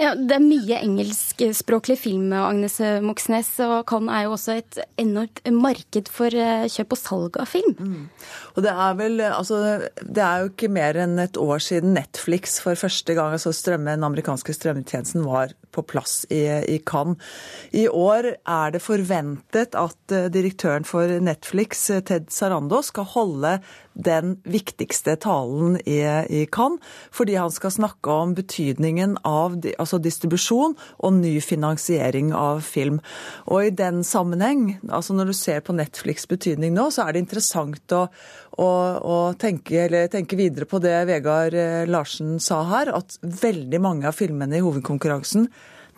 Ja, 0.00 0.14
Det 0.16 0.32
er 0.32 0.40
mye 0.42 0.78
engelskspråklig 0.80 1.98
film, 2.00 2.32
Agnes 2.32 2.78
Moxnes. 3.04 3.50
Og 3.66 3.84
Cannes 3.90 4.14
er 4.16 4.24
jo 4.24 4.34
også 4.36 4.56
et 4.56 4.78
enormt 5.00 5.42
marked 5.52 6.08
for 6.08 6.32
kjøp 6.32 6.96
og 6.96 7.00
salg 7.00 7.36
av 7.42 7.50
film. 7.50 7.74
Mm. 7.76 8.06
Og 8.56 8.64
det 8.64 8.72
er 8.72 8.96
vel 8.96 9.20
altså 9.26 9.58
Det 10.00 10.24
er 10.24 10.42
jo 10.42 10.50
ikke 10.50 10.70
mer 10.72 10.96
enn 11.04 11.18
et 11.20 11.36
år 11.40 11.60
siden 11.62 11.94
Netflix 11.98 12.58
for 12.64 12.78
første 12.78 13.14
gang, 13.16 13.36
altså 13.36 13.52
strømme, 13.52 13.92
den 13.92 14.06
amerikanske 14.06 14.54
strømmetjenesten, 14.56 15.26
var 15.28 15.52
på 15.74 15.84
plass 15.86 16.24
i, 16.30 16.42
i 16.48 16.78
Cannes. 16.86 17.20
I 17.76 17.86
år 17.88 18.32
er 18.34 18.74
det 18.74 18.82
forventet 18.82 19.76
at 19.78 20.14
eh, 20.14 20.28
direktøren 20.32 20.86
for 20.88 21.20
Netflix, 21.22 21.88
eh, 21.90 22.02
Ted 22.06 22.30
Sarando, 22.34 22.82
skal 22.82 23.08
holde 23.14 23.58
den 24.04 24.36
viktigste 24.48 25.16
talen 25.20 25.78
i, 25.84 26.00
i 26.28 26.44
Cannes, 26.52 26.82
fordi 27.14 27.36
han 27.38 27.52
skal 27.54 27.74
snakke 27.74 28.16
om 28.24 28.34
betydningen 28.38 29.16
av 29.26 29.58
altså 29.76 30.00
distribusjon 30.02 30.76
og 30.98 31.16
ny 31.18 31.36
finansiering 31.44 32.32
av 32.36 32.62
film. 32.66 33.00
Og 33.46 33.68
i 33.68 33.74
den 33.74 34.04
sammenheng, 34.06 34.78
altså 34.88 35.16
når 35.16 35.30
du 35.30 35.36
ser 35.36 35.64
på 35.66 35.76
Netflix' 35.76 36.28
betydning 36.30 36.74
nå, 36.76 36.88
så 36.94 37.06
er 37.06 37.14
det 37.14 37.24
interessant 37.24 37.96
å, 37.96 38.06
å, 38.60 38.70
å 39.00 39.18
tenke, 39.40 39.88
tenke, 40.12 40.38
videre 40.40 40.68
på 40.68 40.80
det 40.82 40.96
Vegard 41.10 41.56
eh, 41.58 41.84
Larsen 41.90 42.38
sa 42.42 42.62
her, 42.70 42.92
at 42.96 43.18
veldig 43.20 43.82
mange 43.82 44.08
av 44.08 44.16
filmene 44.16 44.58
i 44.58 44.64
hovedkonkurransen 44.64 45.48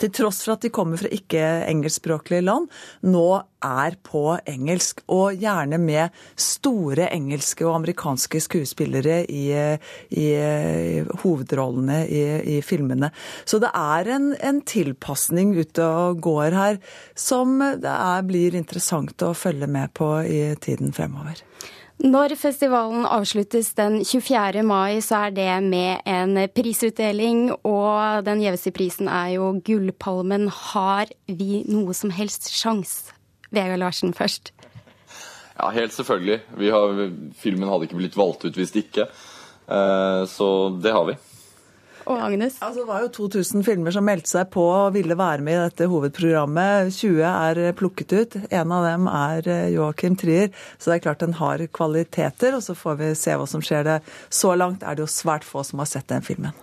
til 0.02 0.12
tross 0.14 0.42
for 0.44 0.56
at 0.56 0.64
de 0.64 0.72
kommer 0.74 1.00
fra 1.00 1.10
ikke-engelskspråklige 1.12 2.44
land, 2.44 2.68
nå 3.06 3.26
er 3.62 3.96
på 4.02 4.24
engelsk. 4.48 5.04
Og 5.14 5.38
gjerne 5.40 5.78
med 5.82 6.14
store 6.38 7.08
engelske 7.14 7.66
og 7.66 7.76
amerikanske 7.80 8.42
skuespillere 8.42 9.22
i, 9.30 9.44
i, 9.52 10.26
i 10.26 11.04
hovedrollene 11.22 12.02
i, 12.06 12.22
i, 12.56 12.60
filmene. 12.66 13.12
Så 13.44 13.62
det 13.62 13.70
er 13.78 14.10
en, 14.16 14.32
en 14.38 14.62
tilpasning 14.66 15.54
ute 15.58 15.86
og 15.86 16.22
går 16.24 16.58
her 16.58 16.80
som 17.18 17.58
det 17.60 17.92
er, 17.92 18.26
blir 18.26 18.58
interessant 18.58 19.22
å 19.22 19.34
følge 19.36 19.70
med 19.70 19.94
på 19.98 20.14
i 20.26 20.42
tiden 20.62 20.94
fremover. 20.96 21.42
Når 22.02 22.32
festivalen 22.34 23.04
avsluttes 23.06 23.68
den 23.78 24.00
24. 24.02 24.64
mai, 24.66 24.98
så 25.06 25.28
er 25.28 25.34
det 25.36 25.50
med 25.62 26.02
en 26.08 26.34
prisutdeling, 26.50 27.52
og 27.62 28.24
den 28.26 28.42
gjeveste 28.42 28.72
prisen 28.74 29.06
er 29.06 29.36
jo 29.36 29.52
Gullpalmen. 29.62 30.48
Har 30.50 31.12
vi 31.30 31.62
noe 31.70 31.94
som 31.94 32.10
helst 32.10 32.50
sjans? 32.50 33.12
Vegard 33.54 33.78
Larsen 33.78 34.10
først. 34.18 34.50
Ja, 35.54 35.68
helt 35.70 35.94
selvfølgelig. 35.94 36.40
Har, 36.74 37.04
filmen 37.38 37.70
hadde 37.70 37.86
ikke 37.86 38.00
blitt 38.00 38.18
valgt 38.18 38.48
ut 38.48 38.58
hvis 38.58 38.74
det 38.74 38.88
ikke. 38.88 39.06
Eh, 39.70 40.24
så 40.26 40.48
det 40.82 40.96
har 40.96 41.06
vi. 41.06 41.14
Og 42.06 42.18
Agnes? 42.18 42.56
Altså, 42.62 42.82
det 42.82 42.88
var 42.88 43.04
jo 43.04 43.10
2000 43.16 43.66
filmer 43.66 43.94
som 43.94 44.06
meldte 44.06 44.30
seg 44.32 44.50
på 44.52 44.64
og 44.64 44.94
ville 44.96 45.16
være 45.18 45.44
med 45.44 45.58
i 45.58 45.64
dette 45.66 45.88
hovedprogrammet. 45.90 46.94
20 46.96 47.20
er 47.28 47.60
plukket 47.78 48.14
ut. 48.14 48.38
En 48.50 48.74
av 48.74 48.86
dem 48.88 49.06
er 49.10 49.50
eh, 49.50 49.68
Joakim 49.76 50.16
Trier. 50.18 50.50
Så 50.78 50.90
det 50.90 50.98
er 50.98 51.04
klart 51.06 51.22
den 51.22 51.36
har 51.38 51.62
kvaliteter, 51.72 52.56
og 52.56 52.64
så 52.64 52.76
får 52.78 52.98
vi 53.02 53.12
se 53.18 53.36
hva 53.38 53.46
som 53.50 53.62
skjer. 53.64 53.86
Det. 53.86 54.00
Så 54.32 54.54
langt 54.58 54.82
er 54.82 54.98
det 54.98 55.06
jo 55.06 55.10
svært 55.10 55.46
få 55.46 55.64
som 55.66 55.82
har 55.82 55.90
sett 55.90 56.10
den 56.12 56.26
filmen. 56.26 56.56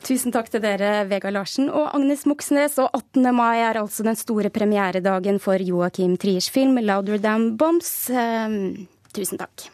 Tusen 0.00 0.32
takk 0.32 0.48
til 0.48 0.62
dere, 0.64 1.04
Vegard 1.10 1.36
Larsen 1.36 1.68
og 1.68 1.90
Agnes 1.96 2.24
Moxnes. 2.28 2.78
Og 2.80 2.88
18. 2.96 3.28
mai 3.36 3.60
er 3.60 3.80
altså 3.82 4.06
den 4.06 4.16
store 4.16 4.52
premieredagen 4.52 5.40
for 5.42 5.60
Joakim 5.60 6.16
Triers 6.16 6.48
film 6.50 6.78
'Louder 6.80 7.20
Than 7.20 7.56
Bombs'. 7.60 8.08
Um, 8.08 8.88
tusen 9.12 9.38
takk. 9.38 9.68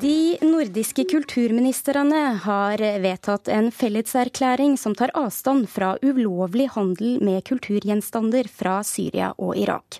De 0.00 0.38
nordiske 0.40 1.04
kulturministrene 1.04 2.20
har 2.40 2.80
vedtatt 3.02 3.48
en 3.52 3.66
felleserklæring 3.74 4.78
som 4.80 4.94
tar 4.96 5.10
avstand 5.18 5.66
fra 5.68 5.90
ulovlig 6.00 6.70
handel 6.72 7.18
med 7.20 7.42
kulturgjenstander 7.44 8.48
fra 8.48 8.78
Syria 8.86 9.34
og 9.36 9.58
Irak. 9.60 9.98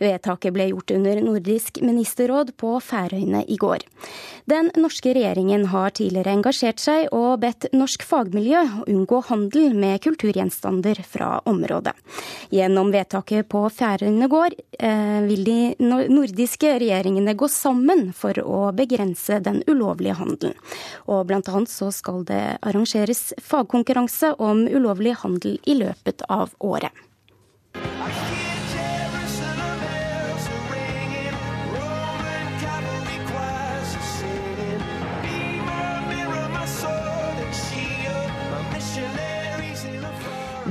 Vedtaket 0.00 0.54
ble 0.56 0.70
gjort 0.70 0.94
under 0.96 1.20
Nordisk 1.26 1.82
ministerråd 1.84 2.54
på 2.56 2.78
Færøyene 2.80 3.42
i 3.44 3.58
går. 3.60 3.84
Den 4.48 4.70
norske 4.80 5.12
regjeringen 5.14 5.68
har 5.74 5.92
tidligere 5.94 6.32
engasjert 6.32 6.80
seg 6.80 7.12
og 7.12 7.42
bedt 7.44 7.68
norsk 7.76 8.06
fagmiljø 8.08 8.62
unngå 8.88 9.20
handel 9.28 9.76
med 9.76 10.00
kulturgjenstander 10.06 11.02
fra 11.04 11.34
området. 11.44 11.92
Gjennom 12.54 12.94
vedtaket 12.94 13.50
på 13.52 13.66
Færøyene 13.68 14.30
går 14.32 14.56
eh, 14.80 15.20
vil 15.28 15.44
de 15.44 15.60
nordiske 15.82 16.72
regjeringene 16.80 17.36
gå 17.36 17.52
sammen 17.52 18.08
for 18.16 18.40
å 18.40 18.64
begrense 18.76 19.41
den 19.46 19.62
ulovlige 19.70 20.16
handelen. 20.18 20.58
Og 21.06 21.26
blant 21.30 21.48
annet 21.52 21.72
så 21.72 21.90
skal 21.94 22.24
det 22.28 22.42
arrangeres 22.62 23.32
fagkonkurranse 23.42 24.34
om 24.42 24.66
ulovlig 24.66 25.16
handel 25.22 25.58
i 25.66 25.78
løpet 25.78 26.24
av 26.28 26.54
året. 26.58 26.92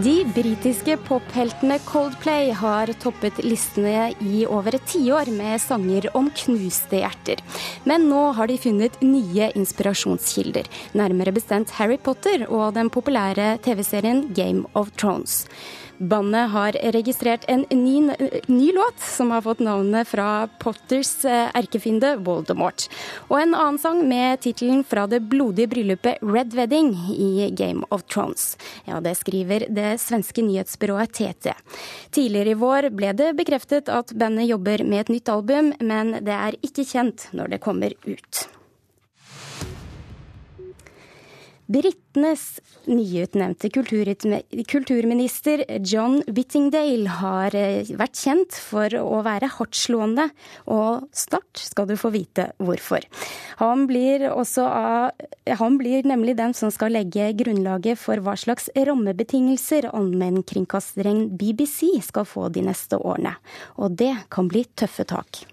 De 0.02 0.24
britiske 0.34 0.96
popheltene 1.06 1.76
Coldplay 1.86 2.48
har 2.58 2.90
toppet 3.04 3.38
listene 3.44 4.08
i 4.24 4.46
over 4.50 4.74
et 4.74 4.86
tiår 4.90 5.30
med 5.36 5.62
sanger 5.62 6.08
om 6.18 6.30
knuste 6.34 7.04
hjerter. 7.04 7.44
Men 7.86 8.08
nå 8.10 8.22
har 8.38 8.50
de 8.50 8.56
funnet 8.64 8.98
nye 9.04 9.52
inspirasjonskilder, 9.60 10.66
nærmere 10.98 11.36
bestemt 11.36 11.76
Harry 11.78 12.00
Potter 12.02 12.48
og 12.48 12.72
den 12.80 12.90
populære 12.90 13.60
TV-serien 13.62 14.24
Game 14.34 14.66
of 14.74 14.90
Thrones. 14.98 15.44
Bandet 16.02 16.50
har 16.50 16.74
registrert 16.94 17.44
en 17.48 17.66
ny, 17.70 18.00
ny, 18.48 18.72
låt 18.74 19.00
som 19.00 19.32
har 19.32 19.42
fått 19.46 19.60
navnet 19.62 20.08
fra 20.10 20.48
Potters 20.60 21.26
eh, 21.26 21.50
erkefiende 21.54 22.16
Voldemort. 22.26 22.88
Og 23.30 23.36
en 23.38 23.54
annen 23.54 23.78
sang 23.78 24.02
med 24.10 24.42
tittelen 24.42 24.82
fra 24.82 25.04
det 25.08 25.20
blodige 25.30 25.70
bryllupet 25.70 26.24
Red 26.26 26.56
Wedding 26.58 26.90
i 27.14 27.52
Game 27.54 27.86
of 27.94 28.08
Thrones. 28.10 28.56
Ja, 28.90 28.98
det 28.98 29.14
skriver 29.20 29.68
det 29.70 30.00
svenske 30.02 30.42
nyhetsbyrået 30.42 31.14
TT. 31.14 31.54
Tidligere 32.10 32.56
i 32.56 32.58
vår 32.64 32.90
ble 32.98 33.14
det 33.14 33.36
bekreftet 33.38 33.92
at 33.94 34.16
bandet 34.18 34.50
jobber 34.50 34.82
med 34.82 35.06
et 35.06 35.14
nytt 35.14 35.30
album, 35.30 35.70
men 35.78 36.18
det 36.26 36.34
er 36.34 36.58
ikke 36.66 36.88
kjent 36.96 37.30
når 37.38 37.54
det 37.54 37.62
kommer 37.62 37.94
ut. 38.10 38.48
Britenes 41.72 42.60
nyutnevnte 42.90 43.70
kulturminister 43.72 45.64
John 45.88 46.18
Whittingdale 46.28 47.14
har 47.22 47.56
eh, 47.56 47.88
vært 47.96 48.18
kjent 48.20 48.58
for 48.60 48.92
å 49.00 49.22
være 49.24 49.52
hardtslående, 49.56 50.28
og 50.74 51.08
snart 51.16 51.62
skal 51.62 51.88
du 51.88 51.96
få 52.00 52.12
vite 52.12 52.50
hvorfor. 52.60 53.06
Han 53.62 53.86
blir, 53.88 54.28
av, 54.34 55.12
han 55.62 55.80
blir 55.80 56.08
nemlig 56.12 56.36
den 56.42 56.56
som 56.58 56.74
skal 56.74 56.98
legge 56.98 57.32
grunnlaget 57.40 58.02
for 58.02 58.20
hva 58.26 58.36
slags 58.40 58.68
rammebetingelser 58.76 59.92
allmennkringkasteren 59.94 61.30
BBC 61.40 61.94
skal 62.10 62.28
få 62.28 62.50
de 62.52 62.66
neste 62.68 63.00
årene. 63.00 63.38
Og 63.80 63.96
det 64.02 64.14
kan 64.34 64.52
bli 64.52 64.66
tøffe 64.76 65.08
tak. 65.08 65.46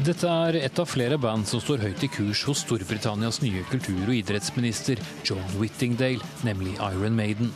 Dette 0.00 0.24
er 0.24 0.56
et 0.56 0.78
av 0.80 0.86
flere 0.88 1.18
band 1.20 1.44
som 1.44 1.60
står 1.60 1.82
høyt 1.84 2.04
i 2.06 2.08
kurs 2.08 2.40
hos 2.48 2.62
Storbritannias 2.64 3.42
nye 3.44 3.60
kultur- 3.68 4.06
og 4.06 4.14
idrettsminister 4.16 4.96
John 5.28 5.42
Whittingdale, 5.58 6.24
nemlig 6.46 6.78
Iron 6.78 7.18
Maiden. 7.18 7.50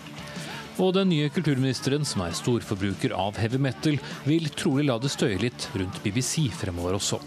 Og 0.76 0.90
den 0.92 1.08
nye 1.08 1.30
kulturministeren, 1.32 2.04
som 2.04 2.20
er 2.20 2.36
storforbruker 2.36 3.14
av 3.16 3.38
heavy 3.40 3.56
metal, 3.64 3.96
vil 4.28 4.50
trolig 4.52 4.84
la 4.90 4.98
det 5.00 5.08
støye 5.14 5.38
litt 5.40 5.70
rundt 5.72 6.02
BBC 6.04 6.50
fremover 6.52 6.98
også. 6.98 7.22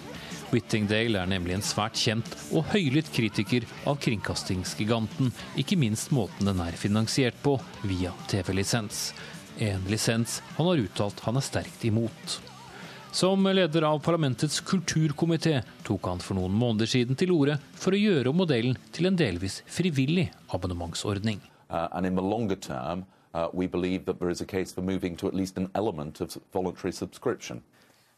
Whittingdale 0.52 1.24
er 1.24 1.32
nemlig 1.32 1.56
en 1.56 1.66
svært 1.66 1.98
kjent 1.98 2.36
og 2.52 2.70
høylytt 2.76 3.10
kritiker 3.16 3.66
av 3.90 3.98
kringkastingsgiganten, 4.04 5.32
ikke 5.58 5.80
minst 5.82 6.14
måten 6.14 6.52
den 6.52 6.62
er 6.62 6.78
finansiert 6.78 7.42
på, 7.42 7.56
via 7.90 8.14
TV-lisens. 8.30 9.10
En 9.58 9.90
lisens 9.90 10.44
han 10.60 10.70
har 10.70 10.84
uttalt 10.86 11.26
han 11.26 11.42
er 11.42 11.48
sterkt 11.50 11.90
imot. 11.90 12.38
Som 13.12 13.48
leder 13.48 13.82
av 13.88 14.00
parlamentets 14.04 14.60
kulturkomité 14.62 15.62
tok 15.88 16.10
han 16.12 16.20
for 16.24 16.38
noen 16.38 16.54
måneder 16.54 16.90
siden 16.92 17.18
til 17.18 17.32
orde 17.34 17.58
for 17.80 17.96
å 17.96 18.00
gjøre 18.02 18.30
om 18.32 18.38
modellen 18.44 18.78
til 18.96 19.10
en 19.10 19.18
delvis 19.18 19.62
frivillig 19.66 20.28
abonnementsordning. 20.54 21.40
Uh, 21.72 21.88
term, 22.62 23.06
uh, 23.34 23.48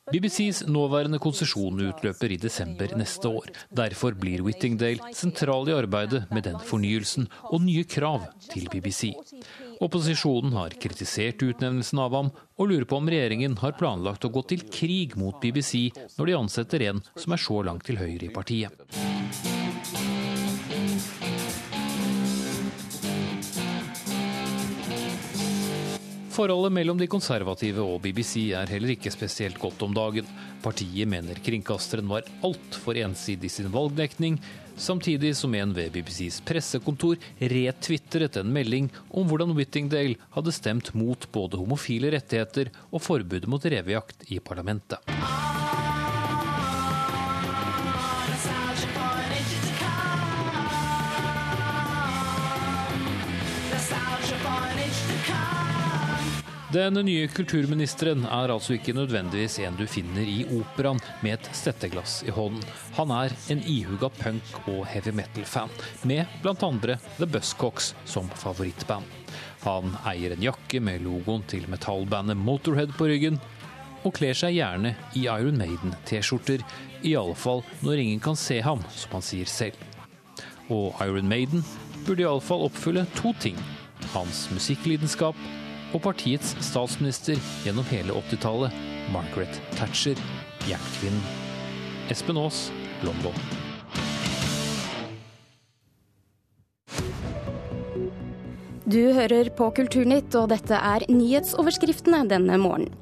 BBCs 0.09 0.63
nåværende 0.65 1.19
konsesjon 1.21 1.81
utløper 1.85 2.33
i 2.33 2.37
desember 2.41 2.95
neste 2.97 3.29
år. 3.29 3.51
Derfor 3.69 4.15
blir 4.17 4.41
Whittingdale 4.45 5.11
sentral 5.13 5.69
i 5.69 5.75
arbeidet 5.77 6.23
med 6.33 6.47
den 6.47 6.57
fornyelsen 6.65 7.27
og 7.51 7.61
nye 7.61 7.85
krav 7.85 8.25
til 8.49 8.65
BBC. 8.73 9.11
Opposisjonen 9.79 10.57
har 10.57 10.73
kritisert 10.81 11.43
utnevnelsen 11.45 12.01
av 12.01 12.17
ham, 12.17 12.33
og 12.59 12.71
lurer 12.71 12.89
på 12.89 12.97
om 12.97 13.07
regjeringen 13.11 13.59
har 13.61 13.77
planlagt 13.79 14.25
å 14.25 14.33
gå 14.33 14.43
til 14.49 14.65
krig 14.73 15.15
mot 15.19 15.37
BBC 15.43 15.87
når 16.17 16.25
de 16.25 16.39
ansetter 16.41 16.89
en 16.89 17.05
som 17.15 17.37
er 17.37 17.45
så 17.45 17.61
langt 17.69 17.85
til 17.87 18.01
høyre 18.01 18.27
i 18.27 18.33
partiet. 18.33 19.08
Forholdet 26.39 26.71
mellom 26.71 26.95
de 26.95 27.03
konservative 27.11 27.83
og 27.83 27.97
BBC 27.99 28.45
er 28.55 28.69
heller 28.71 28.93
ikke 28.93 29.11
spesielt 29.11 29.57
godt 29.59 29.81
om 29.83 29.91
dagen. 29.91 30.27
Partiet 30.63 31.09
mener 31.11 31.41
kringkasteren 31.43 32.07
var 32.07 32.29
altfor 32.47 32.95
ensidig 32.95 33.49
i 33.49 33.51
sin 33.51 33.67
valgdekning, 33.73 34.37
samtidig 34.79 35.33
som 35.35 35.57
en 35.59 35.75
ved 35.75 35.91
BBCs 35.97 36.39
pressekontor 36.47 37.19
retvitret 37.43 38.39
en 38.39 38.55
melding 38.55 38.87
om 39.11 39.27
hvordan 39.27 39.51
Whittingdale 39.57 40.15
hadde 40.37 40.55
stemt 40.55 40.93
mot 40.95 41.27
både 41.35 41.59
homofile 41.59 42.15
rettigheter 42.15 42.71
og 42.87 43.03
forbud 43.03 43.51
mot 43.51 43.67
revejakt 43.75 44.23
i 44.31 44.39
parlamentet. 44.39 45.03
Den 56.69 56.93
nye 57.01 57.23
kulturministeren 57.33 58.27
er 58.29 58.51
altså 58.53 58.75
ikke 58.75 58.93
nødvendigvis 58.93 59.55
en 59.65 59.73
du 59.73 59.87
finner 59.89 60.21
i 60.21 60.43
operaen 60.53 60.99
med 61.25 61.39
et 61.39 61.47
stetteglass 61.57 62.19
i 62.29 62.33
hånden. 62.35 62.61
Han 62.93 63.09
er 63.09 63.33
en 63.49 63.63
ihuga 63.65 64.11
punk- 64.13 64.67
og 64.69 64.83
heavy 64.85 65.09
metal-fan, 65.17 65.71
med 66.05 66.29
bl.a. 66.43 66.97
The 67.17 67.25
Buscocks 67.25 67.95
som 68.05 68.29
favorittband. 68.37 69.07
Han 69.63 69.95
eier 70.11 70.35
en 70.35 70.45
jakke 70.45 70.77
med 70.79 71.01
logoen 71.01 71.41
til 71.49 71.65
metallbandet 71.73 72.37
Motorhead 72.37 72.93
på 72.99 73.07
ryggen, 73.09 73.39
og 74.05 74.13
kler 74.19 74.37
seg 74.37 74.53
gjerne 74.59 74.91
i 75.17 75.23
Iron 75.25 75.57
Maiden-T-skjorter, 75.57 76.61
i 77.01 77.15
alle 77.17 77.33
fall 77.33 77.63
når 77.81 78.03
ingen 78.03 78.21
kan 78.21 78.37
se 78.37 78.59
ham, 78.61 78.83
som 78.93 79.17
han 79.17 79.25
sier 79.25 79.49
selv. 79.49 79.81
Og 80.69 80.93
Iron 81.01 81.33
Maiden 81.33 81.65
burde 82.05 82.27
iallfall 82.27 82.67
oppfylle 82.67 83.07
to 83.17 83.33
ting. 83.41 83.57
Hans 84.13 84.45
musikklidenskap 84.53 85.33
og 85.93 86.03
partiets 86.05 86.55
statsminister 86.65 87.39
gjennom 87.65 87.87
hele 87.91 88.13
80-tallet, 88.13 88.75
Margaret 89.13 89.61
Thatcher, 89.77 90.19
jernkvinnen. 90.69 91.23
Espen 92.09 92.37
Aas, 92.41 92.67
London. 93.05 93.35
Du 98.89 99.11
hører 99.13 99.51
på 99.53 99.67
Kulturnytt, 99.77 100.33
og 100.33 100.47
dette 100.49 100.73
er 100.73 101.03
nyhetsoverskriftene 101.13 102.23
denne 102.31 102.57
morgenen. 102.57 102.95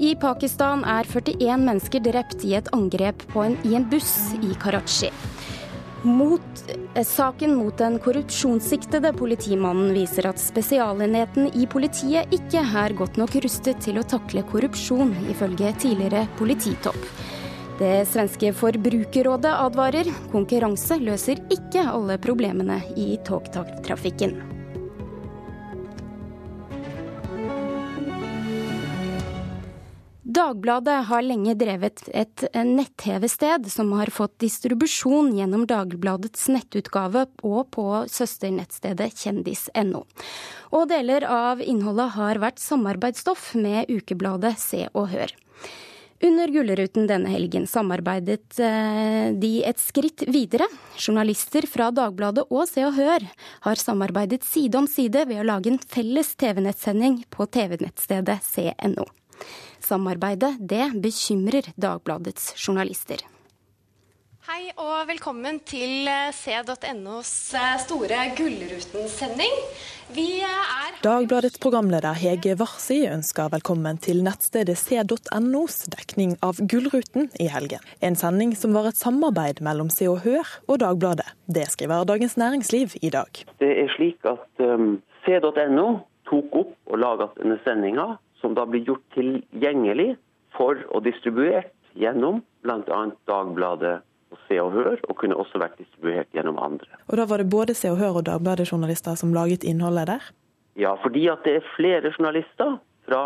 I 0.00 0.14
Pakistan 0.16 0.86
er 0.88 1.04
41 1.04 1.60
mennesker 1.60 2.00
drept 2.06 2.46
i 2.48 2.54
et 2.56 2.70
angrep 2.72 3.26
en, 3.44 3.58
i 3.68 3.76
en 3.76 3.84
buss 3.92 4.32
i 4.40 4.54
Karachi. 4.62 5.12
Mot, 6.04 6.40
eh, 6.94 7.04
saken 7.04 7.54
mot 7.54 7.78
den 7.78 7.98
korrupsjonssiktede 7.98 9.12
politimannen 9.16 9.94
viser 9.96 10.26
at 10.28 10.40
Spesialenheten 10.40 11.48
i 11.56 11.64
politiet 11.66 12.28
ikke 12.34 12.60
er 12.60 12.92
godt 12.92 13.16
nok 13.16 13.38
rustet 13.40 13.80
til 13.80 13.96
å 13.96 14.04
takle 14.04 14.44
korrupsjon, 14.44 15.14
ifølge 15.32 15.72
tidligere 15.80 16.26
polititopp. 16.36 17.08
Det 17.80 18.04
svenske 18.06 18.52
forbrukerrådet 18.54 19.54
advarer 19.64 20.12
konkurranse 20.30 21.00
løser 21.00 21.40
ikke 21.48 21.88
alle 21.88 22.20
problemene 22.22 22.82
i 23.00 23.16
togtrafikken. 23.24 24.53
Dagbladet 30.44 31.06
har 31.08 31.22
lenge 31.24 31.54
drevet 31.56 32.02
et 32.12 32.42
nett-TV-sted 32.52 33.64
som 33.72 33.94
har 33.96 34.10
fått 34.12 34.34
distribusjon 34.42 35.30
gjennom 35.38 35.62
Dagbladets 35.70 36.50
nettutgave 36.52 37.22
og 37.48 37.70
på 37.72 37.84
søsternettstedet 38.12 39.08
kjendis.no. 39.22 40.02
Og 40.76 40.84
deler 40.90 41.24
av 41.24 41.64
innholdet 41.64 42.12
har 42.18 42.42
vært 42.42 42.60
samarbeidsstoff 42.60 43.54
med 43.56 43.88
ukebladet 43.88 44.52
Se 44.60 44.82
og 44.92 45.08
Hør. 45.14 45.32
Under 46.24 46.52
Gullruten 46.52 47.08
denne 47.08 47.32
helgen 47.32 47.64
samarbeidet 47.68 48.60
eh, 48.60 49.32
de 49.32 49.54
et 49.64 49.80
skritt 49.80 50.26
videre. 50.28 50.68
Journalister 51.00 51.64
fra 51.68 51.88
Dagbladet 51.94 52.50
og 52.50 52.68
Se 52.68 52.84
og 52.84 52.98
Hør 53.00 53.24
har 53.64 53.80
samarbeidet 53.80 54.44
side 54.44 54.76
om 54.76 54.90
side 54.90 55.24
ved 55.24 55.40
å 55.40 55.50
lage 55.54 55.72
en 55.72 55.80
felles 55.80 56.36
TV-nettsending 56.36 57.22
på 57.32 57.48
TV-nettstedet 57.48 58.42
cno. 58.52 59.08
Samarbeidet 59.84 60.56
det 60.60 60.90
bekymrer 61.04 61.72
Dagbladets 61.76 62.52
journalister. 62.56 63.24
Hei 64.44 64.68
og 64.76 65.06
velkommen 65.08 65.56
til 65.64 66.04
eh, 66.04 66.28
c.nos 66.36 67.28
eh, 67.56 67.76
store 67.80 68.18
Gullruten-sending. 68.36 69.54
Vi 70.12 70.26
eh, 70.44 70.74
er 70.84 70.98
Dagbladets 71.00 71.56
programleder 71.64 72.12
Hege 72.20 72.52
Warsi 72.60 73.06
ønsker 73.08 73.48
velkommen 73.54 73.96
til 74.04 74.20
nettstedet 74.26 74.76
c.nos 74.76 75.78
dekning 75.94 76.36
av 76.44 76.60
Gullruten 76.60 77.30
i 77.40 77.48
helgen. 77.48 77.80
En 78.04 78.20
sending 78.20 78.52
som 78.52 78.76
var 78.76 78.90
et 78.90 79.00
samarbeid 79.00 79.64
mellom 79.64 79.88
Se 79.88 80.10
og 80.12 80.20
Hør 80.26 80.52
og 80.68 80.82
Dagbladet. 80.84 81.30
Det 81.48 81.64
skriver 81.72 82.04
Dagens 82.12 82.36
Næringsliv 82.36 82.98
i 83.00 83.14
dag. 83.16 83.40
Det 83.64 83.72
er 83.80 83.88
slik 83.96 84.28
at 84.28 84.44
um, 84.60 84.98
c.no 85.24 85.88
tok 86.28 86.60
opp 86.66 86.76
og 86.92 87.00
laget 87.00 87.40
denne 87.40 87.56
sendinga 87.64 88.10
som 88.44 88.52
da 88.56 88.66
blir 88.68 88.84
gjort 88.84 89.04
tilgjengelig 89.16 90.14
for 90.54 90.84
og 90.92 91.06
distribuert 91.08 91.72
gjennom 91.96 92.42
bl.a. 92.64 93.00
Dagbladet 93.30 94.02
og 94.34 94.40
Se 94.48 94.58
og 94.60 94.72
Hør, 94.74 94.98
og 95.08 95.16
kunne 95.20 95.38
også 95.38 95.60
vært 95.62 95.78
distribuert 95.80 96.28
gjennom 96.34 96.58
andre. 96.60 96.90
Og 97.08 97.16
Da 97.16 97.26
var 97.30 97.40
det 97.40 97.50
både 97.50 97.76
Se 97.78 97.90
og 97.92 98.00
Hør 98.02 98.20
og 98.20 98.26
Dagbladet-journalister 98.28 99.16
som 99.16 99.34
laget 99.34 99.64
innholdet 99.64 100.10
der? 100.10 100.30
Ja, 100.76 100.96
fordi 101.02 101.28
at 101.30 101.46
det 101.46 101.60
er 101.60 101.68
flere 101.76 102.10
journalister 102.10 102.78
fra 103.06 103.22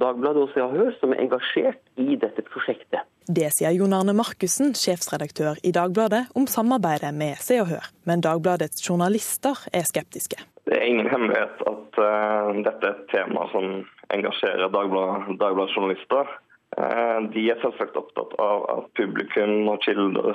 Dagbladet 0.00 0.42
og 0.46 0.50
Se 0.54 0.64
og 0.64 0.72
Hør 0.76 0.96
som 1.00 1.12
er 1.12 1.22
engasjert 1.26 1.80
i 2.00 2.16
dette 2.16 2.44
prosjektet. 2.48 3.04
Det 3.26 3.48
sier 3.52 3.74
Jon 3.74 3.94
Arne 3.96 4.14
Markussen, 4.16 4.74
sjefsredaktør 4.78 5.60
i 5.66 5.72
Dagbladet, 5.76 6.26
om 6.38 6.46
samarbeidet 6.46 7.12
med 7.14 7.40
Se 7.42 7.60
og 7.62 7.70
Hør. 7.72 7.88
Men 8.08 8.24
Dagbladets 8.24 8.84
journalister 8.88 9.66
er 9.74 9.88
skeptiske. 9.88 10.40
Det 10.66 10.74
er 10.74 10.88
ingen 10.88 11.08
hemmelighet 11.10 11.62
at 11.70 11.98
uh, 12.02 12.50
dette 12.66 12.88
er 12.88 12.94
et 12.96 13.08
tema 13.12 13.46
som 13.52 13.84
engasjerer 14.14 14.72
Dagbladet, 14.74 15.38
Dagbladet 15.40 15.76
journalister. 15.76 16.30
Uh, 16.74 17.22
de 17.30 17.44
er 17.52 17.60
selvsagt 17.62 17.98
opptatt 17.98 18.34
av 18.42 18.66
at 18.74 18.88
publikum 18.98 19.68
og 19.70 19.78
kilder 19.86 20.34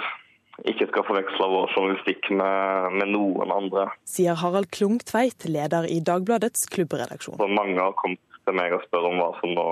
ikke 0.69 0.87
skal 0.91 1.05
forveksle 1.07 1.47
vår 1.51 1.71
journalistikk 1.75 2.29
med, 2.37 2.97
med, 2.99 3.11
noen 3.15 3.53
andre. 3.55 3.87
Sier 4.07 4.37
Harald 4.37 4.69
Klungtveit, 4.75 5.47
leder 5.49 5.87
i 5.89 5.99
Dagbladets 6.05 6.67
klubbredaksjon. 6.71 7.39
Så 7.39 7.49
mange 7.49 7.79
har 7.79 7.95
kommet 7.99 8.21
til 8.45 8.57
meg 8.57 8.75
og 8.75 8.83
spør 8.85 9.09
om 9.09 9.19
hva 9.21 9.29
som, 9.39 9.55
nå, 9.57 9.67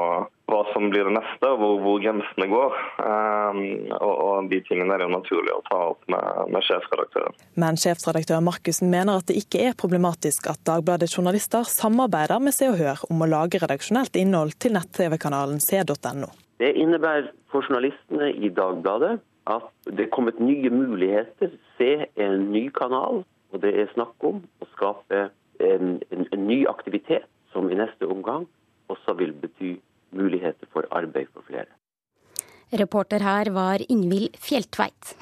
hva 0.50 0.64
som 0.74 0.90
blir 0.92 1.08
det 1.08 1.14
neste, 1.16 1.52
hvor, 1.62 1.78
hvor 1.84 2.00
grensene 2.02 2.48
går. 2.50 2.76
Um, 3.00 3.62
og, 4.00 4.14
og, 4.14 4.50
De 4.52 4.60
tingene 4.66 4.96
er 4.96 5.02
det 5.02 5.08
jo 5.08 5.14
naturlig 5.14 5.54
å 5.56 5.64
ta 5.70 5.80
opp 5.92 6.10
med, 6.12 6.52
med 6.54 6.66
sjefredaktøren. 6.66 7.38
Men 7.62 7.80
sjefsredaktør 7.80 8.44
Markussen 8.46 8.92
mener 8.92 9.22
at 9.22 9.30
det 9.30 9.38
ikke 9.42 9.64
er 9.70 9.78
problematisk 9.80 10.50
at 10.52 10.62
Dagbladets 10.68 11.16
journalister 11.18 11.68
samarbeider 11.70 12.42
med 12.44 12.56
Se 12.56 12.70
og 12.72 12.80
Hør 12.82 13.06
om 13.10 13.26
å 13.26 13.30
lage 13.30 13.62
redaksjonelt 13.62 14.20
innhold 14.20 14.58
til 14.62 14.76
nett-TV-kanalen 14.78 15.62
c.no. 15.64 16.32
Det 16.60 16.74
innebærer 16.76 17.32
for 17.52 17.64
journalistene 17.64 18.34
i 18.36 18.52
Dagbladet 18.52 19.18
at 19.50 19.70
det 19.90 20.06
er 20.06 20.14
kommet 20.14 20.42
nye 20.44 20.70
muligheter. 20.74 21.54
Se 21.80 21.92
en 22.20 22.50
ny 22.54 22.68
kanal, 22.76 23.24
og 23.54 23.62
det 23.64 23.74
er 23.74 23.92
snakk 23.96 24.28
om 24.28 24.42
å 24.62 24.70
skape 24.76 25.30
en, 25.60 26.00
en, 26.12 26.26
en 26.32 26.48
ny 26.48 26.64
aktivitet 26.70 27.28
som 27.54 27.70
i 27.72 27.78
neste 27.78 28.08
omgang 28.08 28.46
også 28.90 29.16
vil 29.20 29.34
bety 29.42 29.78
muligheter 30.20 30.68
for 30.74 30.84
arbeid 30.92 31.28
for 31.34 31.42
flere. 31.48 31.72
Reporter 32.72 33.20
her 33.20 33.50
var 33.50 33.80
Ingvild 33.90 34.38
Fjeltveit. 34.38 35.16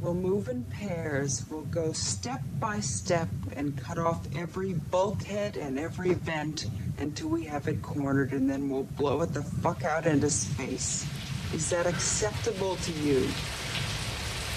We'll 0.00 0.14
move 0.14 0.48
in 0.48 0.62
pairs. 0.64 1.44
We'll 1.50 1.62
go 1.62 1.92
step 1.92 2.40
by 2.60 2.78
step 2.80 3.28
and 3.56 3.76
cut 3.76 3.98
off 3.98 4.20
every 4.36 4.74
bulkhead 4.92 5.56
and 5.56 5.78
every 5.78 6.14
vent 6.14 6.66
until 6.98 7.28
we 7.28 7.42
have 7.44 7.66
it 7.66 7.82
cornered, 7.82 8.32
and 8.32 8.48
then 8.48 8.68
we'll 8.70 8.88
blow 8.96 9.22
it 9.22 9.34
the 9.34 9.42
fuck 9.42 9.84
out 9.84 10.06
into 10.06 10.30
space. 10.30 11.04
Is 11.52 11.68
that 11.70 11.86
acceptable 11.86 12.76
to 12.76 12.92
you? 12.92 13.26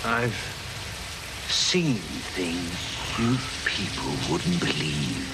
I've 0.06 0.59
seen 1.50 1.96
things 2.38 2.98
you 3.18 3.36
people 3.66 4.14
wouldn't 4.30 4.60
believe. 4.60 5.28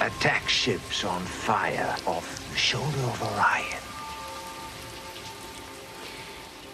Attack 0.00 0.48
ships 0.48 1.04
on 1.04 1.20
fire 1.22 1.96
off 2.06 2.48
the 2.50 2.56
shoulder 2.56 3.04
of 3.10 3.22
Orion. 3.22 3.84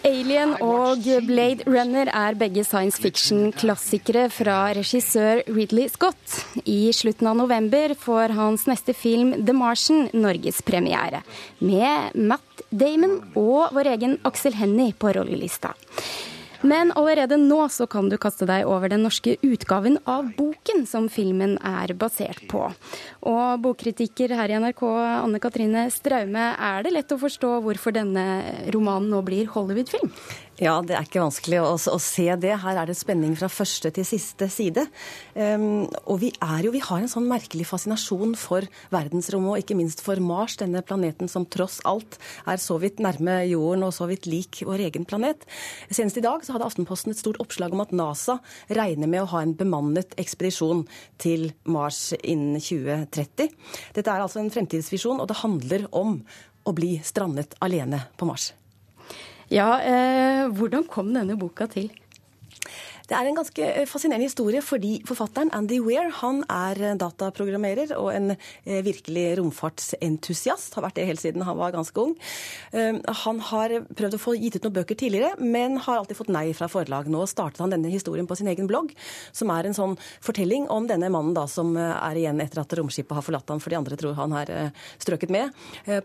Alien 0.01 0.55
og 0.65 1.05
Blade 1.27 1.67
Runner 1.69 2.09
er 2.09 2.33
begge 2.33 2.63
science 2.65 2.97
fiction-klassikere 2.97 4.23
fra 4.33 4.71
regissør 4.73 5.43
Ridley 5.45 5.91
Scott. 5.93 6.39
I 6.65 6.89
slutten 6.95 7.29
av 7.29 7.37
november 7.37 7.93
får 7.93 8.33
hans 8.33 8.65
neste 8.65 8.95
film 8.97 9.35
The 9.45 9.53
Martian 9.53 10.09
norgespremiere, 10.17 11.21
med 11.61 12.17
Matt 12.17 12.65
Damon 12.73 13.19
og 13.37 13.75
vår 13.77 13.91
egen 13.93 14.17
Aksel 14.25 14.57
Hennie 14.57 14.97
på 14.97 15.13
rollelista. 15.13 15.75
Men 16.61 16.91
allerede 16.97 17.39
nå 17.41 17.63
så 17.73 17.87
kan 17.89 18.09
du 18.11 18.17
kaste 18.21 18.45
deg 18.49 18.67
over 18.69 18.91
den 18.91 19.01
norske 19.05 19.37
utgaven 19.41 19.97
av 20.09 20.29
boken 20.37 20.85
som 20.89 21.07
filmen 21.09 21.57
er 21.65 21.93
basert 21.97 22.43
på. 22.51 22.67
Og 23.29 23.63
bokkritiker 23.63 24.35
her 24.37 24.53
i 24.53 24.59
NRK, 24.61 24.83
Anne 25.23 25.41
Katrine 25.41 25.87
Straume, 25.93 26.51
er 26.53 26.85
det 26.85 26.93
lett 26.93 27.15
å 27.15 27.19
forstå 27.21 27.55
hvorfor 27.65 27.95
denne 27.97 28.25
romanen 28.73 29.09
nå 29.13 29.23
blir 29.25 29.49
Hollywood-film? 29.53 30.13
Ja, 30.59 30.75
det 30.83 30.93
er 30.93 31.05
ikke 31.07 31.21
vanskelig 31.23 31.61
å, 31.63 31.69
å, 31.73 31.97
se 32.03 32.27
det. 32.37 32.51
Her 32.61 32.81
er 32.81 32.89
det 32.89 32.97
spenning 32.99 33.31
fra 33.39 33.47
første 33.49 33.89
til 33.95 34.05
siste 34.05 34.49
side. 34.51 34.83
Um, 35.33 35.87
og 36.03 36.19
vi 36.21 36.31
er 36.43 36.67
jo, 36.67 36.73
vi 36.75 36.83
har 36.83 36.99
en 37.01 37.09
sånn 37.09 37.29
merkelig 37.29 37.65
fascinasjon 37.69 38.35
for 38.37 38.67
verdensrommet, 38.93 39.53
og 39.55 39.63
ikke 39.63 39.77
minst 39.79 40.03
for 40.05 40.21
Mars, 40.21 40.57
denne 40.59 40.83
planeten 40.85 41.31
som 41.31 41.47
tross 41.49 41.79
alt 41.87 42.19
er 42.51 42.61
så 42.61 42.77
vidt 42.83 43.01
nærme 43.01 43.39
jorden 43.49 43.87
og 43.87 43.95
så 43.95 44.09
vidt 44.11 44.29
lik 44.29 44.61
vår 44.67 44.85
egen 44.91 45.07
planet. 45.07 45.47
Senest 45.89 46.19
i 46.19 46.25
dag 46.27 46.45
så 46.45 46.57
hadde 46.57 46.67
Aftenposten 46.67 47.15
et 47.15 47.23
stort 47.23 47.41
oppslag 47.41 47.73
om 47.73 47.81
at 47.85 47.95
NASA 47.95 48.37
regner 48.69 49.09
med 49.09 49.23
å 49.23 49.31
ha 49.33 49.45
en 49.45 49.57
bemannet 49.57 50.13
ekspedisjon 50.21 50.85
til 51.21 51.49
Mars 51.63 52.11
innen 52.21 52.61
2030. 52.61 53.49
Dette 53.97 54.07
er 54.13 54.21
altså 54.21 54.43
en 54.43 54.53
fremtidsvisjon, 54.53 55.23
og 55.23 55.31
det 55.31 55.41
handler 55.41 55.89
om 55.95 56.19
å 56.67 56.77
bli 56.77 56.99
strandet 57.01 57.57
alene 57.65 58.05
på 58.19 58.29
Mars. 58.29 58.51
Ja, 59.51 59.81
eh, 59.83 60.47
hvordan 60.47 60.85
kom 60.87 61.09
denne 61.11 61.35
boka 61.35 61.65
til? 61.67 61.89
Det 63.11 63.17
er 63.19 63.27
en 63.27 63.35
ganske 63.35 63.65
eh, 63.67 63.87
fascinerende 63.89 64.29
historie 64.29 64.61
fordi 64.63 64.91
forfatteren 65.03 65.49
Andy 65.51 65.81
Weir 65.83 66.07
han 66.21 66.45
er 66.47 66.95
dataprogrammerer 66.95 67.91
og 67.97 68.07
en 68.13 68.31
eh, 68.31 68.77
virkelig 68.85 69.25
romfartsentusiast. 69.41 70.77
Har 70.77 70.85
vært 70.85 70.95
det 71.01 71.09
helt 71.09 71.19
siden 71.19 71.43
han 71.43 71.57
var 71.59 71.73
ganske 71.75 71.97
ung. 71.99 72.13
Eh, 72.71 73.01
han 73.23 73.41
har 73.49 73.73
prøvd 73.99 74.15
å 74.15 74.21
få 74.21 74.35
gitt 74.39 74.55
ut 74.55 74.67
noen 74.67 74.77
bøker 74.77 74.95
tidligere, 74.95 75.33
men 75.43 75.75
har 75.83 75.99
alltid 75.99 76.21
fått 76.21 76.31
nei 76.31 76.45
fra 76.55 76.69
forlag. 76.71 77.09
Nå 77.11 77.25
startet 77.27 77.59
han 77.59 77.73
denne 77.75 77.91
historien 77.91 78.29
på 78.29 78.37
sin 78.39 78.47
egen 78.53 78.69
blogg, 78.71 78.93
som 79.35 79.51
er 79.51 79.67
en 79.67 79.75
sånn 79.75 79.97
fortelling 80.23 80.69
om 80.71 80.87
denne 80.87 81.11
mannen 81.11 81.35
da 81.35 81.43
som 81.51 81.75
er 81.75 82.21
igjen 82.21 82.39
etter 82.39 82.63
at 82.63 82.77
romskipet 82.79 83.17
har 83.17 83.27
forlatt 83.27 83.51
ham, 83.51 83.59
for 83.59 83.73
de 83.73 83.79
andre 83.81 83.99
tror 83.99 84.15
han 84.21 84.37
har 84.37 84.53
strøket 85.01 85.33
med 85.33 85.51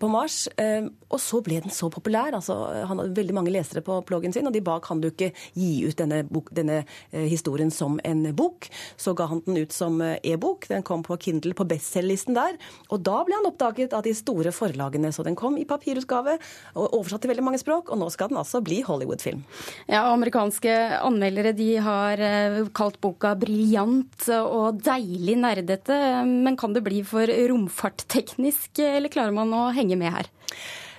på 0.01 0.11
Mars. 0.11 0.49
Og 0.57 1.19
så 1.23 1.39
ble 1.45 1.61
den 1.63 1.75
så 1.75 1.87
populær. 1.93 2.35
altså 2.35 2.57
Han 2.89 2.99
hadde 2.99 3.19
veldig 3.19 3.37
mange 3.37 3.55
lesere 3.55 3.85
på 3.87 4.01
bloggen 4.09 4.35
sin, 4.35 4.49
og 4.49 4.55
de 4.57 4.65
ba 4.65 4.81
kan 4.83 5.03
du 5.03 5.13
ikke 5.13 5.31
gi 5.55 5.73
ut 5.87 5.99
denne, 6.01 6.25
denne 6.51 6.83
Eh, 6.87 6.95
historien 7.27 7.71
som 7.71 8.01
en 8.05 8.25
bok. 8.37 8.69
Så 8.97 9.15
ga 9.15 9.27
han 9.31 9.43
den 9.47 9.57
ut 9.57 9.73
som 9.73 10.01
eh, 10.01 10.19
e-bok. 10.23 10.69
Den 10.69 10.85
kom 10.87 11.03
på 11.07 11.17
Kindle 11.21 11.55
på 11.57 11.67
bestselgerlisten 11.69 12.37
der. 12.37 12.57
Og 12.91 13.03
da 13.07 13.21
ble 13.27 13.39
han 13.39 13.49
oppdaget 13.49 13.97
av 13.97 14.05
de 14.07 14.15
store 14.17 14.53
forlagene. 14.55 15.13
Så 15.15 15.25
den 15.27 15.39
kom 15.39 15.59
i 15.61 15.67
papirutgave 15.69 16.39
og 16.75 16.97
oversatt 17.01 17.25
til 17.25 17.33
veldig 17.33 17.47
mange 17.47 17.61
språk, 17.63 17.91
og 17.91 18.01
nå 18.01 18.11
skal 18.13 18.31
den 18.33 18.41
altså 18.41 18.63
bli 18.65 18.83
Hollywood-film. 18.87 19.45
Ja, 19.91 20.07
amerikanske 20.13 20.75
anmeldere 21.01 21.55
de 21.57 21.71
har 21.83 22.23
eh, 22.23 22.63
kalt 22.77 23.01
boka 23.05 23.35
briljant 23.39 24.29
og 24.37 24.83
deilig 24.87 25.39
nerdete. 25.43 26.01
Men 26.27 26.59
kan 26.59 26.77
det 26.77 26.85
bli 26.87 27.03
for 27.07 27.31
romfartteknisk, 27.51 28.81
eller 28.83 29.13
klarer 29.13 29.35
man 29.37 29.55
å 29.57 29.69
henge 29.77 29.99
med 30.01 30.15
her? 30.15 30.35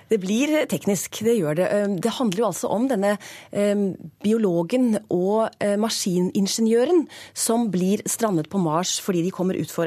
Det 0.08 0.20
blir 0.22 0.54
teknisk, 0.70 1.20
det 1.24 1.36
gjør 1.38 1.58
det. 1.58 1.68
Det 2.04 2.14
handler 2.18 2.42
jo 2.42 2.48
altså 2.48 2.70
om 2.72 2.88
denne 2.90 3.16
biologen 4.24 4.98
og 5.12 5.48
eh, 5.62 5.76
maskiningeniøren 5.80 7.04
som 7.36 7.68
blir 7.72 8.02
strandet 8.08 8.48
på 8.50 8.60
Mars 8.62 8.96
fordi 9.04 9.22
de 9.26 9.32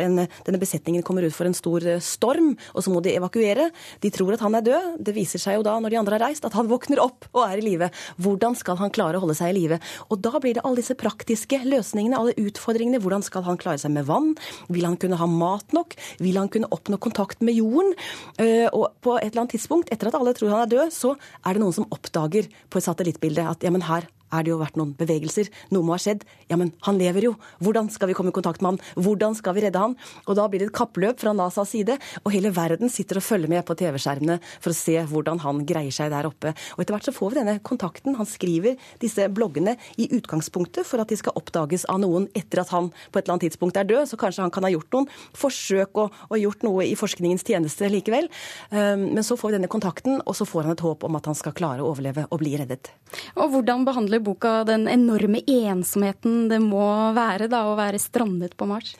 en, 0.01 0.21
denne 0.45 0.61
besetningen 0.61 1.03
kommer 1.05 1.25
ut 1.25 1.35
for 1.35 1.47
en 1.47 1.57
stor 1.57 1.85
eh, 1.87 2.01
storm, 2.03 2.53
og 2.73 2.83
så 2.83 2.93
må 2.93 3.01
de 3.03 3.15
evakuere. 3.17 3.69
De 4.03 4.11
tror 4.13 4.35
at 4.35 4.43
han 4.45 4.55
er 4.57 4.65
død. 4.65 4.89
Det 5.05 5.15
viser 5.15 5.41
seg 5.41 5.59
jo 5.59 5.65
da, 5.65 5.77
når 5.81 5.93
de 5.93 5.99
andre 6.01 6.17
har 6.17 6.25
reist, 6.27 6.45
at 6.47 6.55
han 6.57 6.69
våkner 6.71 7.01
opp 7.03 7.27
og 7.33 7.43
er 7.45 7.61
i 7.61 7.65
live. 7.65 7.91
Hvordan 8.21 8.57
skal 8.59 8.79
han 8.81 8.93
klare 8.93 9.19
å 9.19 9.23
holde 9.25 9.37
seg 9.37 9.53
i 9.53 9.57
live? 9.59 9.81
Og 10.09 10.21
da 10.23 10.33
blir 10.41 10.57
det 10.57 10.65
alle 10.65 10.81
disse 10.81 10.97
praktiske 10.99 11.61
løsningene, 11.65 12.17
alle 12.17 12.35
utfordringene. 12.39 13.01
Hvordan 13.03 13.25
skal 13.25 13.45
han 13.47 13.59
klare 13.61 13.81
seg 13.81 13.93
med 13.95 14.07
vann? 14.09 14.33
Vil 14.71 14.87
han 14.87 14.97
kunne 15.01 15.19
ha 15.19 15.29
mat 15.29 15.75
nok? 15.75 15.97
Vil 16.21 16.39
han 16.39 16.51
kunne 16.51 16.69
oppnå 16.71 16.99
kontakt 17.01 17.43
med 17.45 17.57
jorden? 17.57 17.93
Eh, 18.41 18.67
og 18.71 18.91
på 19.03 19.17
et 19.19 19.31
eller 19.31 19.45
annet 19.45 19.57
tidspunkt, 19.57 19.91
etter 19.93 20.10
at 20.10 20.10
alle 20.17 20.33
tror 20.37 20.53
han 20.53 20.65
er 20.65 20.71
død, 20.71 20.93
så 20.95 21.15
er 21.45 21.53
det 21.53 21.63
noen 21.63 21.75
som 21.75 21.87
oppdager 21.93 22.49
på 22.69 22.79
et 22.79 22.87
satellittbilde 22.87 23.45
at 23.53 23.63
ja, 23.65 23.71
men 23.73 23.85
her 23.87 24.07
er 24.31 24.45
det 24.45 24.53
jo 24.53 24.59
vært 24.61 24.77
noen 24.79 24.93
bevegelser. 24.97 25.49
Noe 25.75 25.85
må 25.85 25.95
ha 25.95 26.01
skjedd. 26.01 26.25
Ja, 26.51 26.57
men 26.59 26.73
han 26.87 26.99
lever 26.99 27.27
jo. 27.29 27.33
Hvordan 27.63 27.89
skal 27.93 28.11
vi 28.11 28.15
komme 28.17 28.33
i 28.33 28.35
kontakt 28.35 28.63
med 28.63 28.73
han? 28.73 28.81
Hvordan 29.03 29.35
skal 29.37 29.55
vi 29.57 29.65
redde 29.65 29.81
han? 29.81 29.95
Og 30.25 30.37
da 30.39 30.47
blir 30.49 30.63
det 30.63 30.69
et 30.71 30.77
kappløp 30.77 31.21
fra 31.21 31.33
NASAs 31.35 31.71
side, 31.71 31.97
og 32.23 32.33
hele 32.33 32.51
verden 32.55 32.91
sitter 32.91 33.19
og 33.19 33.25
følger 33.25 33.51
med 33.51 33.65
på 33.67 33.75
TV-skjermene 33.79 34.39
for 34.53 34.73
å 34.73 34.77
se 34.77 34.97
hvordan 35.11 35.41
han 35.43 35.63
greier 35.67 35.93
seg 35.95 36.11
der 36.13 36.29
oppe. 36.29 36.53
Og 36.75 36.83
etter 36.83 36.95
hvert 36.95 37.09
så 37.09 37.15
får 37.15 37.33
vi 37.33 37.39
denne 37.41 37.57
kontakten. 37.65 38.17
Han 38.19 38.29
skriver 38.29 38.79
disse 39.01 39.27
bloggene 39.33 39.77
i 40.01 40.09
utgangspunktet 40.17 40.87
for 40.87 41.03
at 41.03 41.11
de 41.11 41.19
skal 41.19 41.35
oppdages 41.39 41.87
av 41.91 42.01
noen 42.03 42.27
etter 42.37 42.63
at 42.63 42.73
han 42.75 42.91
på 42.91 43.19
et 43.19 43.25
eller 43.25 43.37
annet 43.37 43.47
tidspunkt 43.49 43.79
er 43.79 43.87
død. 43.89 44.09
Så 44.11 44.19
kanskje 44.21 44.45
han 44.45 44.53
kan 44.53 44.67
ha 44.67 44.73
gjort 44.73 44.91
noen 44.95 45.09
forsøk 45.37 46.01
og, 46.03 46.17
og 46.29 46.39
gjort 46.41 46.65
noe 46.67 46.87
i 46.87 46.97
forskningens 46.99 47.45
tjeneste 47.47 47.89
likevel. 47.91 48.29
Um, 48.71 49.07
men 49.15 49.23
så 49.27 49.37
får 49.39 49.51
vi 49.51 49.59
denne 49.59 49.71
kontakten, 49.71 50.19
og 50.25 50.37
så 50.37 50.47
får 50.47 50.67
han 50.67 50.75
et 50.75 50.85
håp 50.85 51.05
om 51.07 51.19
at 51.19 51.29
han 51.29 51.37
skal 51.37 51.55
klare 51.57 51.83
å 51.83 51.91
overleve 51.91 52.27
og 52.29 52.41
bli 52.43 52.55
reddet. 52.59 52.93
Og 53.35 53.51
hvordan 53.53 53.85
behandler 53.87 54.20
boka 54.23 54.61
den 54.67 54.87
enorme 54.91 55.43
ensomheten 55.47 56.47
det 56.51 56.61
må 56.63 56.85
være 57.17 57.49
da, 57.51 57.65
å 57.69 57.77
være 57.79 58.01
strandet 58.01 58.55
på 58.57 58.69
Mars? 58.69 58.95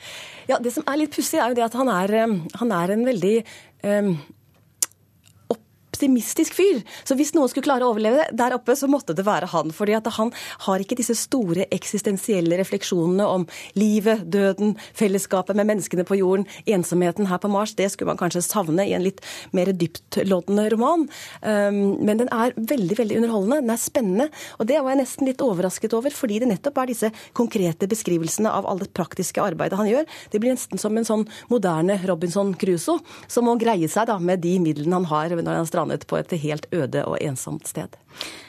Ja, 0.50 0.58
Det 0.58 0.74
som 0.74 0.86
er 0.86 1.02
litt 1.02 1.14
pussig, 1.14 1.40
er 1.40 1.52
jo 1.52 1.58
det 1.58 1.66
at 1.70 1.78
han 1.78 1.88
er, 1.88 2.14
eh, 2.22 2.38
han 2.60 2.78
er 2.78 2.94
en 2.94 3.04
veldig 3.08 3.36
um 3.82 4.14
optimistisk 6.02 6.56
fyr. 6.58 6.82
Så 7.06 7.14
hvis 7.14 7.32
noen 7.34 7.50
skulle 7.50 7.66
klare 7.66 7.86
å 7.86 7.92
overleve 7.92 8.26
der 8.34 8.56
oppe, 8.56 8.74
så 8.74 8.88
måtte 8.90 9.14
det 9.14 9.24
være 9.26 9.46
han. 9.52 9.70
fordi 9.72 9.94
at 9.94 10.06
han 10.16 10.32
har 10.66 10.80
ikke 10.82 10.96
disse 10.98 11.14
store 11.14 11.66
eksistensielle 11.70 12.58
refleksjonene 12.58 13.24
om 13.24 13.46
livet, 13.74 14.24
døden, 14.26 14.76
fellesskapet 14.94 15.56
med 15.56 15.66
menneskene 15.66 16.04
på 16.04 16.18
jorden, 16.18 16.46
ensomheten 16.66 17.26
her 17.26 17.38
på 17.38 17.48
Mars. 17.48 17.74
Det 17.74 17.90
skulle 17.90 18.10
man 18.10 18.18
kanskje 18.18 18.42
savne 18.42 18.86
i 18.86 18.94
en 18.94 19.04
litt 19.04 19.20
mer 19.52 19.72
dyptloddende 19.72 20.68
roman. 20.72 21.06
Um, 21.42 22.02
men 22.02 22.18
den 22.18 22.32
er 22.32 22.56
veldig 22.56 22.98
veldig 22.98 23.20
underholdende. 23.20 23.60
Den 23.62 23.74
er 23.74 23.80
spennende. 23.80 24.28
Og 24.58 24.66
det 24.66 24.80
var 24.80 24.94
jeg 24.94 25.02
nesten 25.04 25.28
litt 25.28 25.42
overrasket 25.42 25.94
over, 25.94 26.10
fordi 26.10 26.40
det 26.42 26.50
nettopp 26.50 26.82
er 26.82 26.92
disse 26.92 27.12
konkrete 27.32 27.86
beskrivelsene 27.86 28.50
av 28.50 28.66
alle 28.66 28.88
det 28.88 28.96
praktiske 28.96 29.42
arbeidet 29.42 29.78
han 29.78 29.90
gjør. 29.90 30.08
Det 30.32 30.42
blir 30.42 30.56
nesten 30.56 30.80
som 30.80 30.96
en 30.98 31.06
sånn 31.06 31.26
moderne 31.52 32.00
Robinson 32.08 32.54
Crusoe, 32.58 32.98
som 33.30 33.46
må 33.46 33.56
greie 33.60 33.88
seg 33.88 34.08
da 34.10 34.18
med 34.18 34.42
de 34.42 34.56
midlene 34.62 34.98
han 34.98 35.08
har 35.12 35.36
når 35.38 35.60
han 35.60 35.68
strander 35.68 35.91
strandet 35.92 36.06
på 36.06 36.18
et 36.18 36.32
helt 36.40 36.66
øde 36.72 37.04
og 37.04 37.18
ensomt 37.20 37.66
sted. 37.66 37.96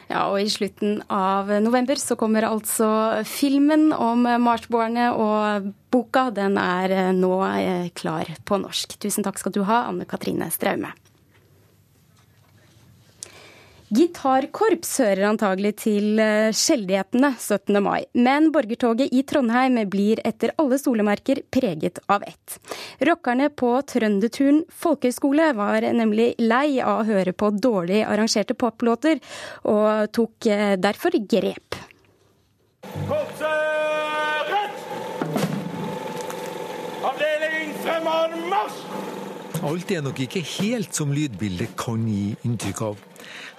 Ja, 0.09 0.29
og 0.29 0.41
I 0.41 0.49
slutten 0.49 1.01
av 1.09 1.49
november 1.61 1.95
så 1.95 2.15
kommer 2.15 2.43
altså 2.43 3.23
filmen 3.25 3.93
om 3.93 4.23
marsboerne, 4.23 5.13
og 5.13 5.73
boka 5.91 6.31
den 6.31 6.57
er 6.57 7.13
nå 7.13 7.43
eh, 7.45 7.89
klar 7.95 8.25
på 8.45 8.57
norsk. 8.57 8.99
Tusen 8.99 9.23
takk 9.23 9.39
skal 9.39 9.53
du 9.53 9.63
ha, 9.63 9.87
Anne 9.89 10.05
Katrine 10.05 10.49
Straume. 10.51 10.93
Gitarkorps 13.93 14.95
hører 15.03 15.27
antagelig 15.27 15.73
til 15.83 16.17
skjeldighetene 16.17 16.49
sjeldighetene 16.57 17.29
17. 17.35 17.77
mai, 17.83 18.07
men 18.17 18.47
borgertoget 18.55 19.11
i 19.13 19.21
Trondheim 19.29 19.77
blir 19.91 20.21
etter 20.25 20.55
alle 20.57 20.79
solemerker 20.81 21.43
preget 21.53 22.01
av 22.09 22.25
ett. 22.25 22.57
Rockerne 23.05 23.51
på 23.53 23.75
Trønderturen 23.91 24.63
folkehøgskole 24.73 25.51
var 25.59 25.85
nemlig 25.93 26.31
lei 26.41 26.79
av 26.81 27.03
å 27.03 27.07
høre 27.11 27.35
på 27.37 27.51
dårlig 27.53 28.01
arrangerte 28.07 28.57
poplåter, 28.57 29.21
og 29.69 30.09
tok 30.15 30.49
eh, 30.49 30.73
derfor 30.81 31.19
grep. 31.29 31.82
Alt 39.63 39.91
er 39.95 40.01
nok 40.03 40.17
ikke 40.19 40.41
helt 40.59 40.91
som 40.95 41.13
lydbildet 41.15 41.77
kan 41.79 42.01
gi 42.03 42.33
inntrykk 42.43 42.79
av. 42.83 43.03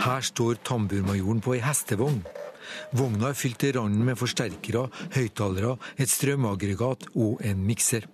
Her 0.04 0.24
står 0.26 0.58
tamburmajoren 0.66 1.40
på 1.40 1.54
ei 1.56 1.62
hestevogn. 1.64 2.18
Vogna 2.92 3.30
er 3.30 3.38
fylt 3.38 3.62
til 3.62 3.72
randen 3.78 4.04
med 4.04 4.18
forsterkere, 4.20 4.90
høyttalere, 5.14 5.78
et 5.96 6.12
strømaggregat 6.12 7.08
og 7.14 7.40
en 7.48 7.62
mikser. 7.64 8.04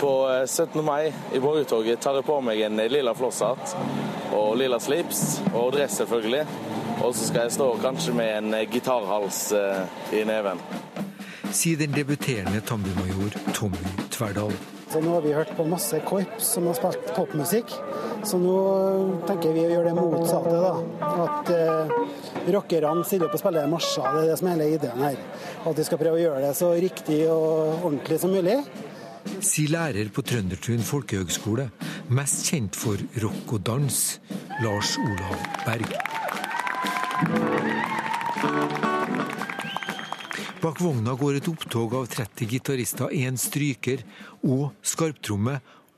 På 0.00 0.10
17. 0.42 0.74
Eh, 0.80 0.84
mai 0.84 1.12
i 1.32 1.38
borgertoget 1.40 2.02
tar 2.02 2.18
jeg 2.18 2.26
på 2.26 2.40
meg 2.42 2.64
en 2.66 2.82
lilla 2.90 3.14
flosshatt 3.14 3.76
og 4.34 4.58
lilla 4.58 4.80
slips 4.82 5.38
og 5.54 5.70
dress, 5.76 6.00
selvfølgelig. 6.02 6.42
Og 7.00 7.14
så 7.14 7.30
skal 7.30 7.46
jeg 7.46 7.56
stå 7.60 7.70
kanskje 7.86 8.16
med 8.18 8.32
en 8.40 8.58
eh, 8.58 8.66
gitarhals 8.74 9.52
eh, 9.54 9.86
i 10.18 10.26
neven. 10.26 10.58
Sier 11.54 11.78
den 11.78 11.94
debuterende 11.94 12.60
tamburmajor 12.66 13.38
Tommy 13.54 13.96
Tverdal. 14.10 14.54
Så 14.90 14.98
nå 14.98 15.12
har 15.14 15.22
vi 15.22 15.34
hørt 15.36 15.52
på 15.54 15.62
masse 15.70 16.00
korps 16.02 16.48
som 16.56 16.66
har 16.66 16.74
spilt 16.74 17.12
popmusikk. 17.14 17.70
Så 18.26 18.40
nå 18.42 18.56
tenker 19.28 19.54
vi 19.54 19.62
å 19.68 19.70
gjøre 19.70 19.92
det 19.92 19.94
motsatte. 19.94 20.56
da. 20.58 20.72
At 21.24 21.50
eh, 21.54 21.92
rockerne 22.56 23.04
stiller 23.06 23.28
opp 23.28 23.36
og 23.38 23.42
spiller 23.42 23.70
marsjer. 23.70 24.08
Det 24.16 24.24
er 24.24 24.30
det 24.32 24.38
som 24.40 24.50
er 24.50 24.58
hele 24.58 24.74
ideen 24.74 25.04
her. 25.06 25.20
At 25.62 25.78
vi 25.78 25.86
skal 25.86 26.00
prøve 26.02 26.18
å 26.18 26.24
gjøre 26.24 26.42
det 26.42 26.52
så 26.58 26.72
riktig 26.74 27.20
og 27.30 27.86
ordentlig 27.86 28.18
som 28.22 28.34
mulig. 28.34 28.58
Si 29.44 29.66
lærer 29.70 30.10
på 30.10 30.24
Trøndertun 30.26 30.82
folkehøgskole, 30.84 31.68
mest 32.16 32.50
kjent 32.50 32.76
for 32.76 33.00
rock 33.22 33.54
og 33.56 33.62
dans, 33.68 34.00
Lars 34.64 34.96
Olav 35.06 35.38
Berg. 35.68 35.94
Bak 40.60 40.80
vogna 40.80 41.14
går 41.16 41.38
et 41.38 41.46
opptog 41.48 41.94
av 41.96 42.06
30 42.12 42.44
gitarister, 42.52 43.08
én 43.16 43.38
stryker 43.40 44.02
og 44.44 44.74
skarptromme, 44.84 45.54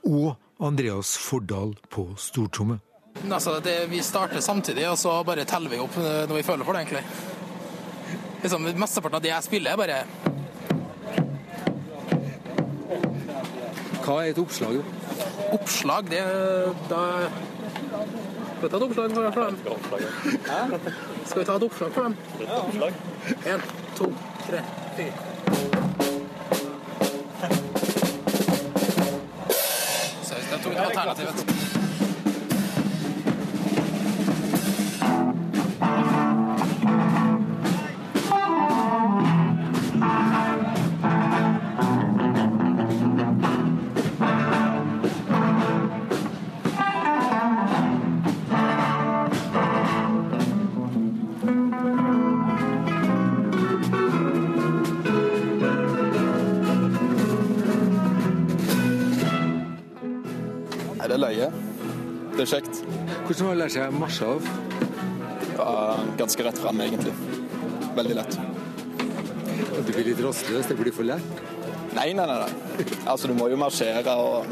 og 0.07 0.37
Andreas 0.63 1.17
Fordal 1.19 1.73
på 1.91 2.05
stortromme. 2.15 2.77
Altså, 3.27 3.57
det, 3.59 3.75
vi 3.91 3.99
starter 3.99 4.39
samtidig, 4.39 4.85
og 4.87 4.95
så 4.97 5.17
bare 5.27 5.43
teller 5.49 5.73
vi 5.73 5.81
opp 5.83 5.97
når 5.99 6.31
vi 6.37 6.45
føler 6.47 6.63
for 6.63 6.79
det, 6.79 6.85
egentlig. 6.85 7.03
Liksom, 8.45 8.69
Mesteparten 8.79 9.19
av 9.19 9.25
det 9.25 9.33
jeg 9.33 9.47
spiller, 9.49 9.75
er 9.75 9.83
bare 9.83 9.99
Hva 14.03 14.19
er 14.21 14.31
et 14.31 14.39
oppslag? 14.39 14.79
Oppslag, 15.59 16.07
det 16.11 16.23
da 16.87 17.03
Skal 18.55 18.63
vi 18.63 18.71
ta 18.71 18.77
et 18.79 18.87
oppslag 18.87 19.11
for, 19.11 19.23
for 19.33 19.43
dem? 19.43 20.93
Skal 21.27 21.41
vi 21.41 21.47
ta 21.51 21.55
et 21.59 21.67
oppslag 21.67 21.97
for 21.97 22.07
dem? 22.07 22.15
Én, 23.47 23.67
to, 23.99 24.09
tre, 24.47 24.61
fire. 24.95 25.13
Seriøst, 30.23 30.51
det 30.51 30.61
tok 30.63 30.73
alternativet. 30.75 31.52
Å 63.63 63.65
lære 63.65 63.79
seg 63.79 63.93
marsje 63.95 64.25
av? 64.27 64.47
Ja, 65.55 65.73
ganske 66.19 66.43
rett 66.43 66.57
fram, 66.59 66.81
egentlig. 66.83 67.13
Veldig 67.95 68.15
lett. 68.17 68.33
Du 69.85 69.91
blir 69.93 70.09
litt 70.09 70.19
rastløs? 70.19 70.67
Det 70.67 70.75
blir 70.75 70.91
for 70.91 71.07
lett? 71.07 71.39
Nei, 71.95 72.09
nei, 72.11 72.25
nei. 72.27 72.41
nei. 72.43 72.87
Altså, 73.07 73.29
du 73.31 73.37
må 73.37 73.47
jo 73.47 73.55
marsjere 73.61 74.17
og 74.19 74.51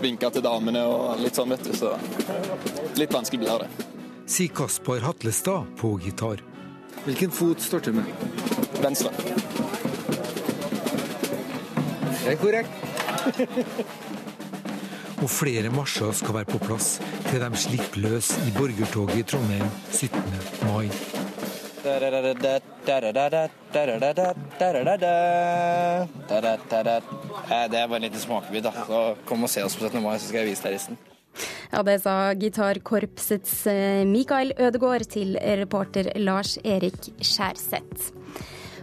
vinke 0.00 0.30
til 0.32 0.46
damene 0.46 0.80
og 0.88 1.20
litt 1.20 1.36
sånn, 1.36 1.52
vet 1.52 1.68
du. 1.68 1.76
Så 1.76 1.92
litt 2.96 3.12
vanskelig 3.12 3.42
blir 3.42 3.66
det. 3.66 3.68
Sier 4.24 4.56
Kaspar 4.56 5.04
Hatlestad 5.04 5.68
på 5.76 5.92
gitar. 6.00 6.40
Hvilken 7.04 7.36
fot 7.36 7.60
starter 7.60 7.92
med? 8.00 8.08
Venstre. 8.80 9.12
Det 12.22 12.32
er 12.32 12.40
korrekt. 12.40 12.72
Og 15.20 15.28
flere 15.28 15.68
marsjer 15.76 16.16
skal 16.16 16.40
være 16.40 16.56
på 16.56 16.64
plass 16.64 16.96
til 17.32 17.40
de 17.40 17.56
slipper 17.56 18.02
løs 18.04 18.26
i 18.44 18.50
borgertoget 18.52 19.16
i 19.16 19.22
Trondheim 19.24 19.68
17. 19.88 20.20
mai. 20.68 20.88
Det 21.82 21.92
er 27.78 27.86
bare 27.88 27.96
en 27.96 28.04
liten 28.04 28.20
smakebit, 28.20 28.66
da. 28.66 28.72
Så 28.84 28.98
kom 29.24 29.46
og 29.46 29.50
se 29.50 29.64
oss 29.64 29.76
på 29.78 29.88
17. 29.88 30.02
mai, 30.04 30.18
så 30.18 30.28
skal 30.28 30.42
jeg 30.42 30.50
vise 30.50 30.66
deg 30.66 30.76
resten. 30.76 31.00
Ja, 31.72 31.82
Det 31.82 31.96
sa 32.02 32.34
gitarkorpsets 32.36 33.64
Mikael 34.12 34.52
Ødegaard 34.58 35.08
til 35.08 35.38
reporter 35.40 36.12
Lars 36.20 36.58
Erik 36.64 37.00
Skjærseth. 37.16 38.12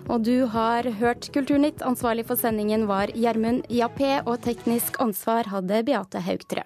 Og 0.10 0.26
du 0.26 0.48
har 0.50 0.90
hørt 0.98 1.30
Kulturnytt. 1.34 1.86
Ansvarlig 1.86 2.26
for 2.26 2.36
sendingen 2.36 2.88
var 2.90 3.14
Gjermund 3.14 3.70
Jappé, 3.70 4.26
og 4.26 4.42
teknisk 4.42 4.98
ansvar 5.00 5.54
hadde 5.54 5.84
Beate 5.86 6.26
Haugtrø. 6.26 6.66